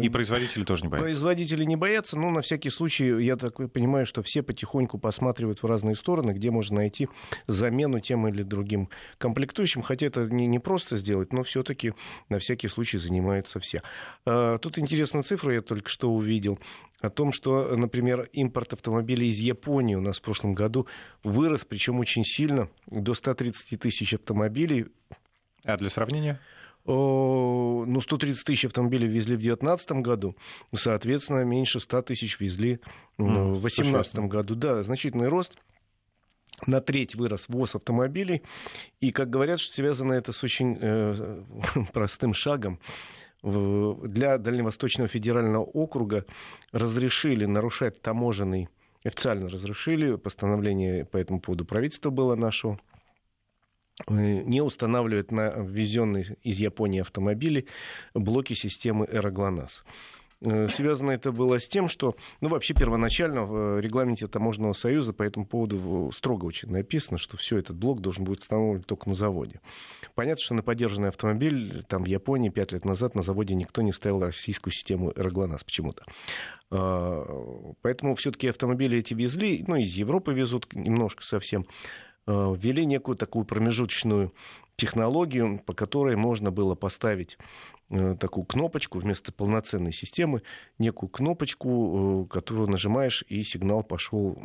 И 0.02 0.08
производители 0.08 0.64
тоже 0.64 0.84
не 0.84 0.88
боятся. 0.88 1.04
Производители 1.04 1.64
не 1.64 1.76
боятся, 1.76 2.18
но 2.18 2.30
на 2.30 2.40
всякий 2.40 2.70
случай, 2.70 3.22
я 3.22 3.36
так 3.36 3.56
понимаю, 3.70 4.06
что 4.06 4.22
все 4.22 4.42
потихоньку 4.42 4.96
посматривают 4.96 5.62
в 5.62 5.66
разные 5.66 5.94
стороны, 5.94 6.30
где 6.30 6.50
можно 6.50 6.76
найти 6.76 7.06
замену 7.48 8.00
тем 8.00 8.26
или 8.28 8.42
другим 8.42 8.88
комплектующим. 9.18 9.82
Хотя 9.82 10.06
это 10.06 10.24
не, 10.24 10.46
не 10.46 10.58
просто 10.58 10.96
сделать, 10.96 11.34
но 11.34 11.42
все-таки 11.42 11.92
на 12.30 12.38
всякий 12.38 12.68
случай 12.68 12.96
занимаются 12.96 13.60
все. 13.60 13.82
Тут 14.24 14.78
интересная 14.78 15.22
цифра, 15.22 15.52
я 15.52 15.60
только 15.60 15.90
что 15.90 15.97
что 15.98 16.12
увидел, 16.12 16.60
о 17.00 17.10
том, 17.10 17.32
что, 17.32 17.76
например, 17.76 18.28
импорт 18.32 18.72
автомобилей 18.72 19.28
из 19.28 19.38
Японии 19.38 19.96
у 19.96 20.00
нас 20.00 20.18
в 20.18 20.22
прошлом 20.22 20.54
году 20.54 20.86
вырос, 21.24 21.64
причем 21.64 21.98
очень 21.98 22.24
сильно, 22.24 22.68
до 22.86 23.14
130 23.14 23.80
тысяч 23.80 24.14
автомобилей. 24.14 24.86
А 25.64 25.76
для 25.76 25.90
сравнения? 25.90 26.40
ну, 26.86 28.00
130 28.00 28.46
тысяч 28.46 28.64
автомобилей 28.64 29.08
везли 29.08 29.34
в 29.34 29.40
2019 29.40 29.92
году, 30.00 30.36
соответственно, 30.74 31.44
меньше 31.44 31.80
100 31.80 32.02
тысяч 32.02 32.40
везли 32.40 32.80
mm, 33.18 33.56
в 33.56 33.60
2018 33.60 34.20
году. 34.20 34.54
Да, 34.54 34.82
значительный 34.82 35.28
рост. 35.28 35.54
На 36.66 36.80
треть 36.80 37.14
вырос 37.14 37.48
ввоз 37.48 37.74
автомобилей. 37.74 38.42
И, 39.00 39.12
как 39.12 39.28
говорят, 39.28 39.60
что 39.60 39.74
связано 39.74 40.14
это 40.14 40.32
с 40.32 40.42
очень 40.42 40.78
э, 40.80 41.42
простым 41.92 42.32
шагом 42.32 42.80
для 43.42 44.38
Дальневосточного 44.38 45.08
федерального 45.08 45.62
округа 45.62 46.24
разрешили 46.72 47.44
нарушать 47.44 48.00
таможенный, 48.02 48.68
официально 49.04 49.48
разрешили, 49.48 50.16
постановление 50.16 51.04
по 51.04 51.16
этому 51.16 51.40
поводу 51.40 51.64
правительства 51.64 52.10
было 52.10 52.34
нашего, 52.34 52.78
э, 54.08 54.42
не 54.42 54.60
устанавливать 54.60 55.30
на 55.30 55.50
ввезенные 55.50 56.36
из 56.42 56.58
Японии 56.58 57.00
автомобили 57.00 57.66
блоки 58.14 58.54
системы 58.54 59.06
«Эроглонасс». 59.10 59.84
Э, 60.40 60.68
связано 60.68 61.10
это 61.10 61.32
было 61.32 61.58
с 61.58 61.66
тем, 61.66 61.88
что, 61.88 62.14
ну, 62.40 62.48
вообще 62.48 62.74
первоначально 62.74 63.44
в 63.44 63.80
регламенте 63.80 64.28
Таможенного 64.28 64.72
союза 64.72 65.12
по 65.12 65.22
этому 65.22 65.46
поводу 65.46 66.10
строго 66.14 66.44
очень 66.44 66.70
написано, 66.70 67.18
что 67.18 67.36
все 67.36 67.58
этот 67.58 67.76
блок 67.76 68.00
должен 68.00 68.24
будет 68.24 68.40
установлен 68.40 68.82
только 68.82 69.08
на 69.08 69.14
заводе. 69.14 69.60
Понятно, 70.14 70.42
что 70.42 70.54
на 70.54 70.62
поддержанный 70.62 71.08
автомобиль 71.08 71.84
там 71.88 72.04
в 72.04 72.06
Японии 72.06 72.50
пять 72.50 72.72
лет 72.72 72.84
назад 72.84 73.14
на 73.14 73.22
заводе 73.22 73.54
никто 73.54 73.82
не 73.82 73.92
ставил 73.92 74.20
российскую 74.20 74.72
систему 74.72 75.12
Эроглонас 75.16 75.64
почему-то. 75.64 76.04
А, 76.70 77.74
поэтому 77.82 78.14
все-таки 78.14 78.48
автомобили 78.48 78.98
эти 78.98 79.14
везли, 79.14 79.64
ну, 79.66 79.76
из 79.76 79.94
Европы 79.94 80.32
везут 80.32 80.72
немножко 80.72 81.24
совсем, 81.24 81.66
ввели 82.28 82.84
некую 82.84 83.16
такую 83.16 83.44
промежуточную 83.44 84.32
технологию, 84.76 85.58
по 85.66 85.74
которой 85.74 86.14
можно 86.14 86.52
было 86.52 86.76
поставить 86.76 87.36
э, 87.90 88.16
такую 88.18 88.44
кнопочку 88.44 88.98
вместо 88.98 89.32
полноценной 89.32 89.92
системы, 89.92 90.42
некую 90.78 91.10
кнопочку, 91.10 92.26
э, 92.28 92.32
которую 92.32 92.68
нажимаешь, 92.68 93.24
и 93.28 93.42
сигнал 93.42 93.82
пошел 93.82 94.38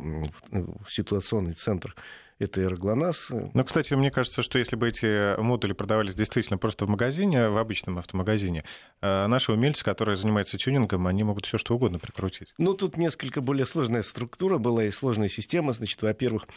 в 0.50 0.90
ситуационный 0.90 1.52
центр 1.52 1.94
это 2.38 2.60
и. 2.62 3.30
Ну, 3.54 3.64
кстати, 3.64 3.94
мне 3.94 4.10
кажется, 4.10 4.42
что 4.42 4.58
если 4.58 4.76
бы 4.76 4.88
эти 4.88 5.40
модули 5.40 5.72
продавались 5.72 6.14
действительно 6.14 6.58
просто 6.58 6.84
в 6.86 6.88
магазине, 6.88 7.48
в 7.48 7.58
обычном 7.58 7.98
автомагазине, 7.98 8.64
э, 9.00 9.26
наши 9.26 9.52
умельцы, 9.52 9.84
которые 9.84 10.16
занимаются 10.16 10.58
тюнингом, 10.58 11.06
они 11.06 11.22
могут 11.22 11.46
все 11.46 11.58
что 11.58 11.74
угодно 11.74 11.98
прикрутить. 11.98 12.52
Ну, 12.58 12.74
тут 12.74 12.96
несколько 12.96 13.40
более 13.40 13.66
сложная 13.66 14.02
структура 14.02 14.58
была 14.58 14.84
и 14.84 14.90
сложная 14.90 15.28
система. 15.28 15.72
Значит, 15.72 16.02
во-первых, 16.02 16.48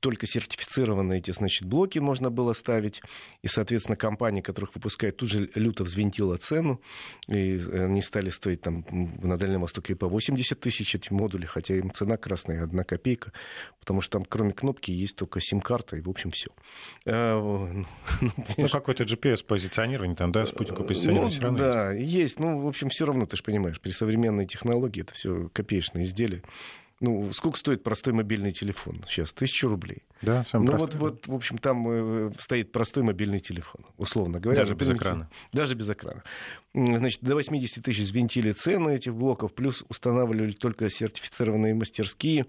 только 0.00 0.26
сертифицированные 0.26 1.18
эти, 1.18 1.30
значит, 1.30 1.66
блоки 1.66 1.98
можно 1.98 2.30
было 2.30 2.52
ставить, 2.52 3.02
и, 3.42 3.48
соответственно, 3.48 3.96
компания, 3.96 4.42
которых 4.42 4.74
выпускает, 4.74 5.16
тут 5.16 5.30
же 5.30 5.50
люто 5.54 5.84
взвинтила 5.84 6.36
цену, 6.36 6.80
и 7.28 7.58
они 7.72 8.02
стали 8.02 8.30
стоить 8.30 8.60
там 8.60 8.84
на 8.90 9.38
Дальнем 9.38 9.62
Востоке 9.62 9.94
по 9.96 10.08
80 10.08 10.58
тысяч 10.60 10.94
эти 10.94 11.12
модули, 11.12 11.46
хотя 11.46 11.74
им 11.74 11.92
цена 11.92 12.16
красная, 12.16 12.64
одна 12.64 12.84
копейка, 12.84 13.32
потому 13.80 14.00
что 14.00 14.18
там 14.18 14.24
кроме 14.24 14.52
кнопки 14.52 14.90
есть 14.90 15.16
только 15.26 15.40
сим-карта, 15.40 15.96
и, 15.96 16.00
в 16.00 16.08
общем, 16.08 16.30
все. 16.30 16.50
Э, 17.04 17.34
ну, 17.34 17.84
ну, 18.56 18.68
какой-то 18.68 19.04
GPS-позиционирование 19.04 20.16
там, 20.16 20.30
да, 20.32 20.46
спутниковое 20.46 20.86
позиционирование 20.86 21.30
ну, 21.30 21.30
все 21.30 21.42
равно 21.42 21.58
Да, 21.58 21.92
есть. 21.92 22.12
есть. 22.12 22.40
Ну, 22.40 22.60
в 22.60 22.68
общем, 22.68 22.88
все 22.88 23.06
равно, 23.06 23.26
ты 23.26 23.36
же 23.36 23.42
понимаешь, 23.42 23.80
при 23.80 23.90
современной 23.90 24.46
технологии 24.46 25.02
это 25.02 25.14
все 25.14 25.48
копеечные 25.52 26.04
изделия. 26.04 26.42
Ну, 27.00 27.30
сколько 27.32 27.58
стоит 27.58 27.82
простой 27.82 28.14
мобильный 28.14 28.52
телефон 28.52 29.04
сейчас? 29.06 29.32
Тысячу 29.34 29.68
рублей. 29.68 30.04
Да, 30.22 30.44
самый 30.44 30.64
ну, 30.64 30.70
простой. 30.70 30.98
Вот, 30.98 31.12
вот, 31.12 31.26
в 31.26 31.34
общем, 31.34 31.58
там 31.58 31.86
э, 31.88 32.30
стоит 32.38 32.72
простой 32.72 33.02
мобильный 33.02 33.38
телефон, 33.38 33.84
условно 33.98 34.40
говоря. 34.40 34.62
Даже 34.62 34.74
без 34.74 34.90
экрана. 34.90 35.28
Даже 35.52 35.74
без 35.74 35.90
экрана. 35.90 36.22
Значит, 36.72 37.20
до 37.22 37.34
80 37.34 37.84
тысяч 37.84 38.00
взвинтили 38.00 38.52
цены 38.52 38.94
этих 38.94 39.14
блоков, 39.14 39.54
плюс 39.54 39.84
устанавливали 39.90 40.52
только 40.52 40.88
сертифицированные 40.88 41.74
мастерские, 41.74 42.46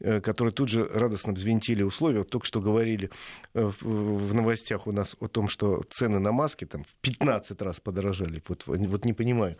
э, 0.00 0.22
которые 0.22 0.54
тут 0.54 0.70
же 0.70 0.88
радостно 0.88 1.34
взвинтили 1.34 1.82
условия. 1.82 2.18
Вот 2.18 2.30
только 2.30 2.46
что 2.46 2.62
говорили 2.62 3.10
э, 3.52 3.70
в 3.82 4.34
новостях 4.34 4.86
у 4.86 4.92
нас 4.92 5.16
о 5.20 5.28
том, 5.28 5.48
что 5.48 5.82
цены 5.90 6.18
на 6.18 6.32
маски 6.32 6.64
там 6.64 6.84
в 6.84 6.94
15 7.02 7.60
раз 7.60 7.78
подорожали. 7.78 8.42
Вот, 8.48 8.62
вот 8.66 9.04
не 9.04 9.12
понимаю. 9.12 9.58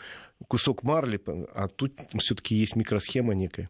Кусок 0.48 0.84
марли, 0.84 1.20
а 1.54 1.68
тут 1.68 2.00
все-таки 2.16 2.54
есть 2.54 2.76
микросхема 2.76 3.34
некая 3.34 3.68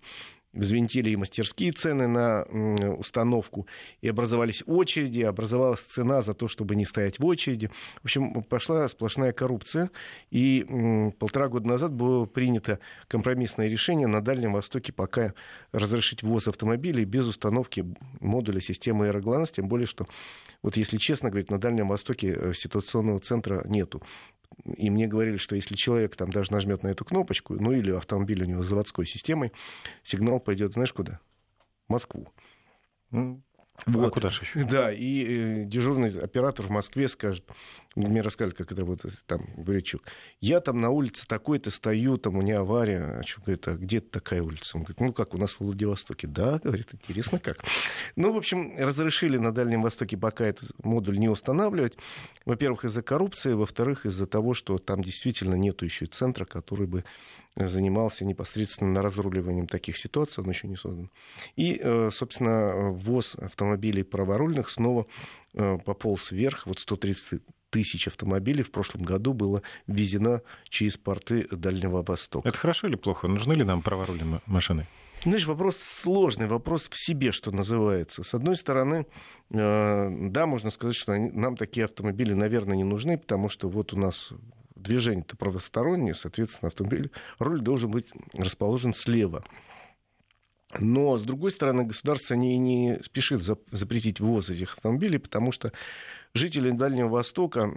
взвинтили 0.53 1.11
и 1.11 1.17
мастерские 1.17 1.73
цены 1.73 2.07
на 2.07 2.43
установку, 2.97 3.67
и 4.01 4.09
образовались 4.09 4.63
очереди, 4.67 5.23
образовалась 5.23 5.81
цена 5.81 6.23
за 6.23 6.35
то, 6.35 6.49
чтобы 6.49 6.77
не 6.77 6.85
стоять 6.85 7.19
в 7.19 7.25
очереди. 7.25 7.71
В 8.03 8.05
общем, 8.05 8.43
пошла 8.43 8.87
сплошная 8.89 9.33
коррупция, 9.33 9.91
и 10.31 11.13
полтора 11.19 11.49
года 11.49 11.69
назад 11.69 11.93
было 11.93 12.27
принято 12.27 12.79
компромиссное 13.09 13.69
решение 13.69 14.07
на 14.07 14.21
Дальнем 14.21 14.53
Востоке 14.53 14.93
пока 14.93 15.35
разрешить 15.73 16.23
ввоз 16.23 16.49
автомобилей 16.49 17.05
без 17.05 17.27
установки 17.27 17.85
модуля 18.21 18.61
системы 18.61 19.07
аэрогланс, 19.07 19.51
тем 19.51 19.69
более, 19.69 19.87
что, 19.87 20.07
вот 20.63 20.77
если 20.77 20.99
честно 20.99 21.31
говорить, 21.31 21.51
на 21.51 21.59
Дальнем 21.59 21.89
Востоке 21.89 22.37
э, 22.37 22.53
ситуационного 22.55 23.21
центра 23.21 23.63
нету. 23.67 24.03
И 24.64 24.90
мне 24.90 25.07
говорили, 25.07 25.37
что 25.37 25.57
если 25.57 25.75
человек 25.75 26.16
там 26.16 26.31
даже 26.31 26.52
нажмет 26.52 26.83
на 26.83 26.88
эту 26.88 27.04
кнопочку, 27.04 27.54
ну 27.54 27.73
или 27.73 27.90
автомобиль 27.92 28.42
у 28.42 28.47
него 28.47 28.62
с 28.62 28.66
заводской 28.66 29.07
системой, 29.07 29.52
сигнал 30.02 30.40
пойдет, 30.40 30.75
знаешь, 30.75 30.92
куда? 30.92 31.21
В 31.88 31.92
Москву. 31.92 32.28
Вот. 33.87 34.07
А 34.07 34.11
куда 34.11 34.29
же 34.29 34.43
еще? 34.43 34.64
Да, 34.64 34.93
и 34.93 35.62
э, 35.62 35.64
дежурный 35.64 36.17
оператор 36.21 36.67
в 36.67 36.71
Москве 36.71 37.09
скажет, 37.09 37.45
мне 37.97 38.21
рассказали, 38.21 38.55
как 38.55 38.71
это 38.71 38.81
работает, 38.81 39.14
там, 39.26 39.43
Бурячук, 39.57 40.02
я 40.41 40.61
там 40.61 40.81
на 40.81 40.91
улице 40.91 41.26
такой-то 41.26 41.71
стою, 41.71 42.17
там 42.17 42.37
у 42.37 42.43
меня 42.43 42.61
авария, 42.61 43.21
а 43.21 43.23
что, 43.26 43.41
говорит, 43.41 43.67
а 43.69 43.75
где 43.75 44.00
такая 44.00 44.43
улица? 44.43 44.76
Он 44.76 44.85
говорит, 44.85 45.00
ну 45.00 45.12
как, 45.12 45.35
у 45.35 45.38
нас 45.38 45.52
в 45.55 45.61
Владивостоке. 45.61 46.26
Да, 46.26 46.61
говорит, 46.62 46.88
интересно 46.93 47.38
как. 47.38 47.59
Ну, 48.14 48.33
в 48.33 48.37
общем, 48.37 48.75
разрешили 48.79 49.37
на 49.37 49.52
Дальнем 49.52 49.83
Востоке 49.83 50.17
пока 50.17 50.45
этот 50.45 50.71
модуль 50.85 51.19
не 51.19 51.29
устанавливать. 51.29 51.97
Во-первых, 52.45 52.85
из-за 52.85 53.02
коррупции, 53.02 53.52
во-вторых, 53.52 54.07
из-за 54.07 54.26
того, 54.26 54.55
что 54.55 54.79
там 54.79 55.02
действительно 55.02 55.55
нету 55.55 55.85
еще 55.85 56.07
центра, 56.07 56.45
который 56.45 56.87
бы 56.87 57.05
занимался 57.57 58.25
непосредственно 58.25 59.03
разруливанием 59.03 59.67
таких 59.67 59.99
ситуаций, 59.99 60.43
он 60.43 60.51
еще 60.51 60.69
не 60.69 60.77
создан. 60.77 61.11
И, 61.57 61.79
э, 61.83 62.11
собственно, 62.11 62.91
ввоз 62.91 63.35
автомобилей 63.37 64.03
праворульных 64.03 64.71
снова 64.71 65.07
э, 65.55 65.79
пополз 65.85 66.33
вверх, 66.33 66.67
вот 66.67 66.79
130 66.79 67.43
тысяч 67.71 68.07
автомобилей 68.07 68.63
в 68.63 68.71
прошлом 68.71 69.03
году 69.03 69.33
было 69.33 69.63
ввезено 69.87 70.43
через 70.69 70.97
порты 70.97 71.49
Дальнего 71.51 72.03
Востока. 72.03 72.49
Это 72.49 72.59
хорошо 72.59 72.87
или 72.87 72.97
плохо? 72.97 73.29
Нужны 73.29 73.55
ли 73.55 73.65
нам 73.65 73.83
праворульные 73.83 74.41
машины? 74.47 74.87
Знаешь, 75.25 75.47
вопрос 75.47 75.77
сложный, 75.77 76.49
вопрос 76.49 76.89
в 76.89 76.97
себе, 76.97 77.31
что 77.31 77.53
называется. 77.53 78.25
С 78.25 78.35
одной 78.35 78.57
стороны, 78.57 79.07
э, 79.51 80.09
да, 80.11 80.47
можно 80.47 80.71
сказать, 80.71 80.97
что 80.97 81.17
нам 81.17 81.57
такие 81.57 81.85
автомобили, 81.85 82.33
наверное, 82.35 82.77
не 82.77 82.85
нужны, 82.85 83.17
потому 83.17 83.49
что 83.49 83.69
вот 83.69 83.93
у 83.93 83.97
нас 83.97 84.33
движение-то 84.83 85.37
правостороннее, 85.37 86.15
соответственно, 86.15 86.69
автомобиль, 86.69 87.11
руль 87.39 87.61
должен 87.61 87.91
быть 87.91 88.07
расположен 88.35 88.93
слева. 88.93 89.45
Но, 90.79 91.19
с 91.19 91.23
другой 91.23 91.51
стороны, 91.51 91.85
государство 91.85 92.35
не, 92.35 92.57
не 92.57 92.99
спешит 93.05 93.43
запретить 93.43 94.21
ввоз 94.21 94.49
этих 94.49 94.75
автомобилей, 94.75 95.19
потому 95.19 95.53
что 95.53 95.73
жители 96.35 96.71
Дальнего 96.71 97.09
Востока 97.09 97.69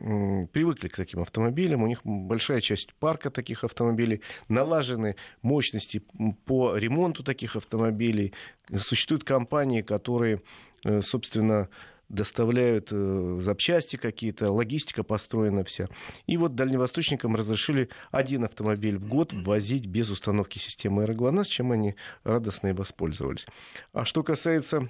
привыкли 0.53 0.87
к 0.87 0.95
таким 0.95 1.21
автомобилям, 1.21 1.83
у 1.83 1.87
них 1.87 2.01
большая 2.05 2.61
часть 2.61 2.93
парка 2.93 3.29
таких 3.29 3.65
автомобилей, 3.65 4.21
налажены 4.47 5.17
мощности 5.41 6.03
по 6.45 6.77
ремонту 6.77 7.23
таких 7.23 7.57
автомобилей. 7.57 8.33
Существуют 8.77 9.25
компании, 9.25 9.81
которые, 9.81 10.41
э, 10.85 11.01
собственно, 11.01 11.67
доставляют 12.09 12.89
э, 12.91 13.37
запчасти 13.41 13.95
какие-то, 13.95 14.51
логистика 14.51 15.03
построена 15.03 15.63
вся. 15.63 15.87
И 16.27 16.37
вот 16.37 16.55
дальневосточникам 16.55 17.35
разрешили 17.35 17.89
один 18.11 18.43
автомобиль 18.43 18.97
в 18.97 19.07
год 19.07 19.33
ввозить 19.33 19.87
без 19.87 20.09
установки 20.09 20.57
системы 20.57 21.03
аэроглонасс, 21.03 21.47
чем 21.47 21.71
они 21.71 21.95
радостно 22.23 22.67
и 22.67 22.73
воспользовались. 22.73 23.47
А 23.93 24.05
что 24.05 24.23
касается 24.23 24.89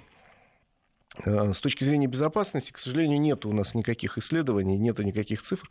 э, 1.24 1.52
с 1.52 1.58
точки 1.58 1.84
зрения 1.84 2.06
безопасности, 2.06 2.72
к 2.72 2.78
сожалению, 2.78 3.20
нет 3.20 3.46
у 3.46 3.52
нас 3.52 3.74
никаких 3.74 4.18
исследований, 4.18 4.76
нет 4.76 4.98
никаких 4.98 5.42
цифр 5.42 5.68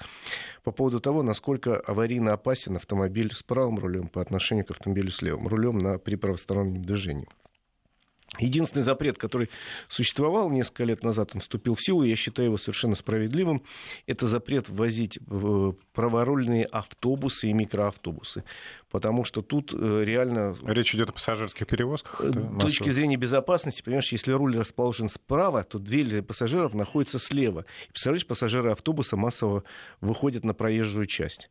по 0.63 0.71
поводу 0.71 0.99
того, 0.99 1.23
насколько 1.23 1.79
аварийно 1.79 2.33
опасен 2.33 2.75
автомобиль 2.75 3.33
с 3.33 3.43
правым 3.43 3.79
рулем 3.79 4.07
по 4.07 4.21
отношению 4.21 4.65
к 4.65 4.71
автомобилю 4.71 5.11
с 5.11 5.21
левым 5.21 5.47
рулем 5.47 5.77
на, 5.77 5.99
при 5.99 6.15
правостороннем 6.15 6.81
движении. 6.81 7.27
Единственный 8.39 8.81
запрет, 8.81 9.17
который 9.17 9.49
существовал 9.87 10.49
несколько 10.49 10.83
лет 10.83 11.03
назад, 11.03 11.31
он 11.33 11.39
вступил 11.39 11.75
в 11.75 11.81
силу, 11.81 12.03
я 12.03 12.15
считаю 12.15 12.47
его 12.47 12.57
совершенно 12.57 12.95
справедливым, 12.95 13.63
это 14.07 14.27
запрет 14.27 14.67
ввозить 14.67 15.19
праворульные 15.93 16.65
автобусы 16.65 17.47
и 17.49 17.53
микроавтобусы. 17.53 18.43
Потому 18.89 19.23
что 19.23 19.41
тут 19.41 19.73
э, 19.73 20.03
реально... 20.05 20.55
Речь 20.65 20.95
идет 20.95 21.09
о 21.09 21.13
пассажирских 21.13 21.67
перевозках? 21.67 22.21
С 22.21 22.61
точки 22.61 22.89
зрения 22.89 23.17
безопасности, 23.17 23.81
понимаешь, 23.81 24.11
если 24.11 24.31
руль 24.31 24.57
расположен 24.57 25.09
справа, 25.09 25.63
то 25.63 25.79
дверь 25.79 26.05
для 26.05 26.23
пассажиров 26.23 26.73
находится 26.73 27.19
слева. 27.19 27.65
И, 27.87 27.91
представляешь, 27.91 28.25
пассажиры 28.25 28.71
автобуса 28.71 29.17
массово 29.17 29.63
выходят 30.01 30.43
на 30.43 30.53
проезжую 30.53 31.05
часть 31.05 31.49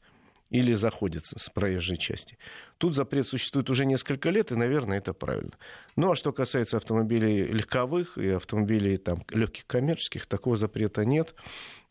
или 0.54 0.72
заходится 0.74 1.36
с 1.36 1.50
проезжей 1.50 1.96
части. 1.96 2.38
Тут 2.78 2.94
запрет 2.94 3.26
существует 3.26 3.68
уже 3.70 3.84
несколько 3.84 4.30
лет, 4.30 4.52
и, 4.52 4.54
наверное, 4.54 4.98
это 4.98 5.12
правильно. 5.12 5.50
Ну, 5.96 6.12
а 6.12 6.14
что 6.14 6.32
касается 6.32 6.76
автомобилей 6.76 7.44
легковых 7.44 8.16
и 8.16 8.28
автомобилей 8.28 8.96
там, 8.98 9.18
легких 9.30 9.66
коммерческих, 9.66 10.26
такого 10.26 10.54
запрета 10.54 11.04
нет. 11.04 11.34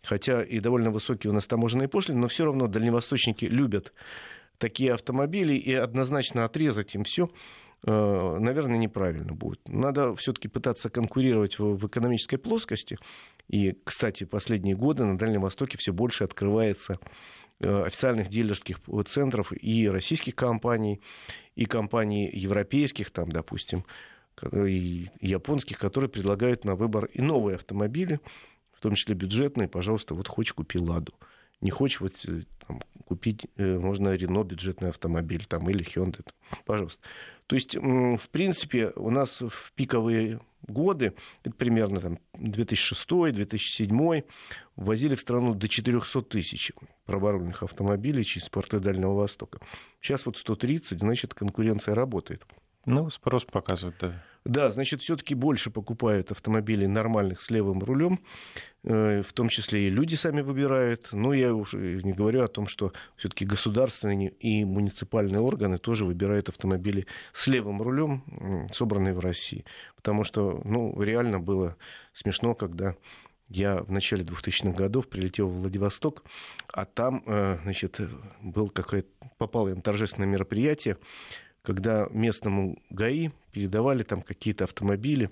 Хотя 0.01 0.41
и 0.41 0.59
довольно 0.59 0.91
высокие 0.91 1.31
у 1.31 1.33
нас 1.33 1.45
таможенные 1.45 1.89
пошлины, 1.89 2.19
но 2.19 2.29
все 2.29 2.45
равно 2.45 2.67
дальневосточники 2.67 3.43
любят 3.43 3.91
такие 4.59 4.93
автомобили, 4.93 5.55
и 5.55 5.73
однозначно 5.73 6.45
отрезать 6.45 6.95
им 6.95 7.03
все 7.03 7.29
э, 7.85 8.37
наверное, 8.39 8.77
неправильно 8.77 9.33
будет. 9.33 9.59
Надо 9.67 10.15
все-таки 10.15 10.47
пытаться 10.47 10.89
конкурировать 10.89 11.59
в, 11.59 11.85
экономической 11.85 12.37
плоскости. 12.37 12.97
И, 13.49 13.77
кстати, 13.83 14.23
последние 14.23 14.77
годы 14.77 15.03
на 15.03 15.17
Дальнем 15.17 15.41
Востоке 15.41 15.77
все 15.77 15.91
больше 15.91 16.23
открывается 16.23 16.97
официальных 17.63 18.29
дилерских 18.29 18.79
центров 19.05 19.51
и 19.53 19.89
российских 19.89 20.35
компаний, 20.35 21.01
и 21.55 21.65
компаний 21.65 22.29
европейских, 22.31 23.11
там, 23.11 23.31
допустим, 23.31 23.85
и 24.53 25.09
японских, 25.21 25.77
которые 25.77 26.09
предлагают 26.09 26.65
на 26.65 26.75
выбор 26.75 27.05
и 27.05 27.21
новые 27.21 27.55
автомобили, 27.55 28.19
в 28.73 28.81
том 28.81 28.95
числе 28.95 29.15
бюджетные. 29.15 29.67
Пожалуйста, 29.67 30.15
вот 30.15 30.27
хочешь, 30.27 30.53
купи 30.53 30.79
«Ладу». 30.79 31.13
Не 31.61 31.71
хочешь 31.71 32.01
вот, 32.01 32.25
э, 32.27 32.41
там, 32.67 32.81
купить, 33.05 33.47
э, 33.55 33.79
можно 33.79 34.13
Рено 34.15 34.43
бюджетный 34.43 34.89
автомобиль 34.89 35.45
там, 35.45 35.69
или 35.69 35.85
Hyundai, 35.85 36.27
пожалуйста. 36.65 37.01
То 37.47 37.55
есть, 37.55 37.75
в 37.75 38.29
принципе, 38.31 38.91
у 38.95 39.09
нас 39.09 39.41
в 39.41 39.71
пиковые 39.73 40.41
годы, 40.67 41.13
это 41.43 41.55
примерно 41.55 41.99
там 41.99 42.19
2006-2007, 42.35 44.23
ввозили 44.75 45.15
в 45.15 45.19
страну 45.19 45.53
до 45.53 45.67
400 45.67 46.21
тысяч 46.23 46.71
праворульных 47.05 47.63
автомобилей 47.63 48.23
через 48.23 48.49
порты 48.49 48.79
Дальнего 48.79 49.13
Востока. 49.13 49.59
Сейчас 50.01 50.25
вот 50.25 50.37
130, 50.37 50.99
значит, 50.99 51.33
конкуренция 51.33 51.95
работает. 51.95 52.45
Ну, 52.85 53.09
спрос 53.09 53.45
показывает, 53.45 53.95
да. 53.99 54.23
Да, 54.45 54.69
значит, 54.71 55.01
все-таки 55.01 55.35
больше 55.35 55.71
покупают 55.71 56.31
автомобилей 56.31 56.87
нормальных 56.87 57.39
с 57.39 57.49
левым 57.49 57.81
рулем, 57.81 58.19
э, 58.83 59.23
в 59.25 59.31
том 59.31 59.47
числе 59.47 59.87
и 59.87 59.89
люди 59.89 60.15
сами 60.15 60.41
выбирают. 60.41 61.09
Но 61.13 61.33
я 61.33 61.53
уже 61.53 62.01
не 62.03 62.11
говорю 62.11 62.43
о 62.43 62.49
том, 62.49 62.67
что 62.67 62.91
все-таки 63.15 63.45
государственные 63.45 64.31
и 64.31 64.65
муниципальные 64.65 65.39
органы 65.39 65.77
тоже 65.77 66.03
выбирают 66.03 66.49
автомобили 66.49 67.07
с 67.31 67.47
левым 67.47 67.81
рулем, 67.81 68.67
собранные 68.73 69.13
в 69.13 69.19
России. 69.19 69.63
Потому 69.95 70.25
что, 70.25 70.61
ну, 70.65 71.01
реально 71.01 71.39
было 71.39 71.77
смешно, 72.11 72.53
когда 72.53 72.95
я 73.47 73.77
в 73.77 73.91
начале 73.91 74.25
2000-х 74.25 74.77
годов 74.77 75.07
прилетел 75.07 75.47
в 75.47 75.57
Владивосток, 75.57 76.23
а 76.73 76.83
там, 76.83 77.23
э, 77.25 77.59
значит, 77.63 78.01
был 78.41 78.69
какое-то, 78.69 79.07
попал 79.37 79.69
я 79.69 79.75
на 79.75 79.81
торжественное 79.81 80.27
мероприятие, 80.27 80.97
когда 81.63 82.07
местному 82.11 82.77
ГАИ 82.89 83.31
передавали 83.51 84.03
там 84.03 84.21
какие-то 84.21 84.65
автомобили 84.65 85.31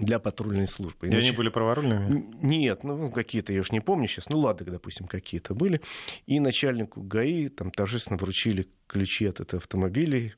для 0.00 0.18
патрульной 0.18 0.66
службы. 0.66 1.06
Иначе... 1.06 1.18
И 1.18 1.28
они 1.28 1.36
были 1.36 1.48
праворульными? 1.48 2.24
Нет, 2.42 2.82
ну 2.82 3.10
какие-то, 3.10 3.52
я 3.52 3.60
уж 3.60 3.70
не 3.70 3.80
помню 3.80 4.08
сейчас, 4.08 4.28
ну 4.28 4.38
ладно, 4.38 4.66
допустим, 4.66 5.06
какие-то 5.06 5.54
были. 5.54 5.80
И 6.26 6.40
начальнику 6.40 7.02
ГАИ 7.02 7.48
там 7.48 7.70
торжественно 7.70 8.16
вручили 8.16 8.68
ключи 8.88 9.26
от 9.26 9.40
этого 9.40 9.60
автомобиля, 9.60 10.32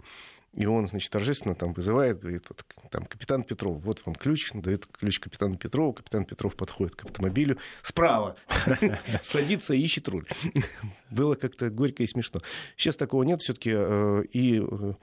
и 0.58 0.66
он, 0.66 0.88
значит, 0.88 1.12
торжественно 1.12 1.54
там 1.54 1.72
вызывает, 1.72 2.20
говорит, 2.20 2.42
вот 2.48 2.64
там, 2.90 3.04
капитан 3.04 3.44
Петров, 3.44 3.80
вот 3.80 4.02
вам 4.04 4.16
ключ, 4.16 4.50
дает 4.52 4.86
ключ 4.86 5.20
капитану 5.20 5.56
Петрову, 5.56 5.92
капитан 5.92 6.24
Петров 6.24 6.56
подходит 6.56 6.96
к 6.96 7.04
автомобилю, 7.04 7.58
справа 7.82 8.34
садится 9.22 9.74
и 9.74 9.80
ищет 9.80 10.08
руль. 10.08 10.26
Было 11.10 11.36
как-то 11.36 11.70
горько 11.70 12.02
и 12.02 12.08
смешно. 12.08 12.40
Сейчас 12.76 12.96
такого 12.96 13.22
нет, 13.22 13.40
все-таки 13.40 13.70
э, 13.72 14.24
и 14.32 14.60
э, 14.60 14.94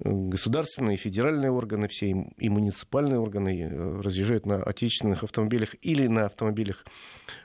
государственные, 0.00 0.96
федеральные 0.96 1.52
органы, 1.52 1.86
все 1.86 2.08
и 2.36 2.48
муниципальные 2.48 3.20
органы 3.20 3.62
э, 3.62 4.00
разъезжают 4.00 4.44
на 4.44 4.60
отечественных 4.60 5.22
автомобилях 5.22 5.76
или 5.82 6.08
на 6.08 6.24
автомобилях, 6.24 6.84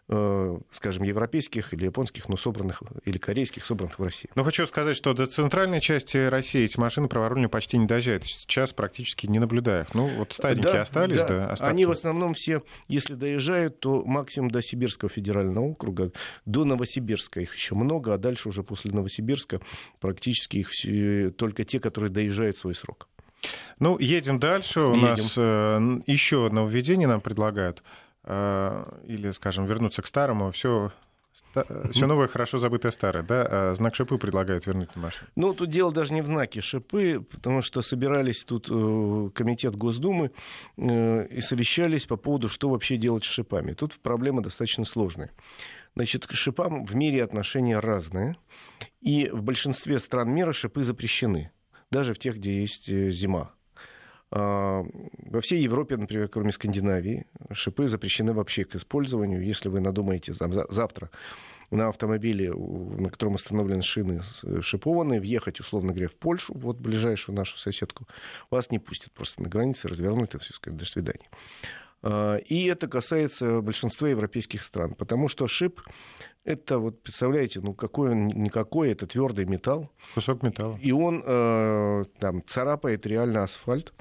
скажем, 0.08 1.04
европейских 1.04 1.74
или 1.74 1.86
японских, 1.86 2.30
но 2.30 2.38
собранных, 2.38 2.84
или 3.06 3.18
корейских, 3.18 3.66
собранных 3.66 3.98
в 3.98 4.04
России. 4.04 4.30
Но 4.36 4.44
хочу 4.44 4.68
сказать, 4.68 4.96
что 4.96 5.14
до 5.14 5.26
центральной 5.26 5.82
части 5.82 6.18
России 6.18 6.64
эти 6.64 6.80
машины 6.80 7.08
праворульные 7.08 7.50
почти 7.50 7.78
не 7.78 7.88
доезжают. 7.88 8.26
Сейчас 8.26 8.72
практически 8.72 9.26
не 9.26 9.40
наблюдаю 9.40 9.84
их. 9.84 9.96
Ну, 9.96 10.08
вот 10.08 10.34
стадники 10.34 10.66
да, 10.66 10.82
остались, 10.84 11.22
да. 11.22 11.28
да 11.28 11.52
остатки. 11.52 11.72
Они 11.72 11.86
в 11.86 11.92
основном 11.92 12.36
все, 12.36 12.62
если 12.88 13.16
доезжают, 13.16 13.80
то 13.80 14.04
максимум 14.06 14.52
до 14.52 14.62
Сибирского 14.62 15.10
федерального 15.10 15.66
округа, 15.66 16.12
до 16.46 16.66
Новосибирска 16.66 17.42
их 17.42 17.56
еще 17.56 17.74
много, 17.74 18.14
а 18.14 18.20
дальше 18.20 18.50
уже 18.50 18.62
после 18.62 18.92
Новосибирска 18.92 19.60
практически 20.00 20.58
их 20.58 20.70
все, 20.70 21.32
только 21.32 21.64
те, 21.64 21.80
которые 21.80 22.12
доезжают 22.12 22.58
свой 22.58 22.76
срок. 22.76 23.08
Ну, 23.80 23.98
едем 24.00 24.40
дальше. 24.40 24.82
У 24.82 24.96
едем. 24.96 25.02
нас 25.02 25.34
э, 25.38 26.02
еще 26.08 26.46
одно 26.46 26.66
введение 26.66 27.08
нам 27.08 27.22
предлагают. 27.22 27.84
Э, 28.28 28.86
или, 29.06 29.30
скажем, 29.32 29.66
вернуться 29.66 30.02
к 30.02 30.08
старому. 30.08 30.52
Все 30.52 30.92
все 31.92 32.08
новое, 32.08 32.28
хорошо 32.28 32.58
забытое 32.60 32.94
старое, 32.94 33.22
да? 33.22 33.46
А 33.50 33.74
знак 33.76 33.94
шипы 33.94 34.18
предлагают 34.18 34.66
вернуть 34.66 34.96
на 34.96 35.02
машину. 35.02 35.30
Ну, 35.36 35.54
тут 35.54 35.70
дело 35.70 35.92
даже 35.92 36.14
не 36.14 36.22
в 36.22 36.28
знаке 36.28 36.62
шипы, 36.62 37.26
потому 37.30 37.62
что 37.62 37.82
собирались 37.82 38.46
тут 38.46 38.68
э, 38.70 39.30
комитет 39.34 39.76
Госдумы 39.76 40.32
э, 40.78 41.28
и 41.28 41.42
совещались 41.42 42.06
по 42.06 42.16
поводу, 42.16 42.48
что 42.48 42.70
вообще 42.70 42.96
делать 42.96 43.26
с 43.26 43.28
шипами. 43.28 43.74
Тут 43.74 44.00
проблема 44.00 44.42
достаточно 44.42 44.86
сложная. 44.86 45.32
Значит, 45.94 46.26
к 46.26 46.32
шипам 46.32 46.86
в 46.86 46.96
мире 46.96 47.22
отношения 47.22 47.80
разные, 47.80 48.38
и 49.02 49.30
в 49.30 49.44
большинстве 49.44 50.00
стран 50.00 50.34
мира 50.34 50.54
шипы 50.54 50.84
запрещены 50.84 51.52
даже 51.92 52.14
в 52.14 52.18
тех, 52.18 52.38
где 52.38 52.62
есть 52.62 52.88
зима. 52.88 53.55
А, 54.38 54.84
во 55.32 55.40
всей 55.40 55.62
Европе, 55.62 55.96
например, 55.96 56.28
кроме 56.28 56.52
Скандинавии, 56.52 57.26
шипы 57.54 57.88
запрещены 57.88 58.34
вообще 58.34 58.66
к 58.66 58.76
использованию. 58.76 59.42
Если 59.42 59.70
вы 59.70 59.80
надумаете 59.80 60.34
там, 60.34 60.52
завтра 60.52 61.10
на 61.72 61.88
автомобиле, 61.88 62.54
на 62.54 63.10
котором 63.10 63.36
установлены 63.36 63.82
шины 63.82 64.24
шипованные, 64.62 65.22
въехать, 65.22 65.62
условно 65.62 65.94
говоря, 65.94 66.10
в 66.10 66.16
Польшу, 66.16 66.54
вот 66.54 66.78
ближайшую 66.78 67.36
нашу 67.36 67.58
соседку, 67.58 68.08
вас 68.52 68.72
не 68.72 68.80
пустят 68.80 69.14
просто 69.14 69.42
на 69.42 69.48
границе, 69.48 69.88
развернуть 69.88 70.36
и 70.36 70.38
все, 70.38 70.54
сказать, 70.54 70.78
до 70.78 70.86
свидания. 70.86 71.30
А, 72.06 72.36
и 72.38 72.66
это 72.66 72.88
касается 72.88 73.62
большинства 73.62 74.08
европейских 74.08 74.64
стран, 74.64 74.94
потому 74.94 75.28
что 75.28 75.48
шип 75.48 75.82
это 76.44 76.78
вот 76.78 77.02
представляете, 77.02 77.60
ну 77.60 77.74
какой 77.74 78.12
он 78.12 78.28
никакой, 78.28 78.92
это 78.92 79.08
твердый 79.08 79.46
металл. 79.46 79.90
Кусок 80.14 80.44
металла. 80.44 80.78
И 80.80 80.92
он 80.92 81.24
э, 81.26 82.04
там 82.20 82.44
царапает 82.46 83.08
реально 83.08 83.44
асфальт. 83.44 83.94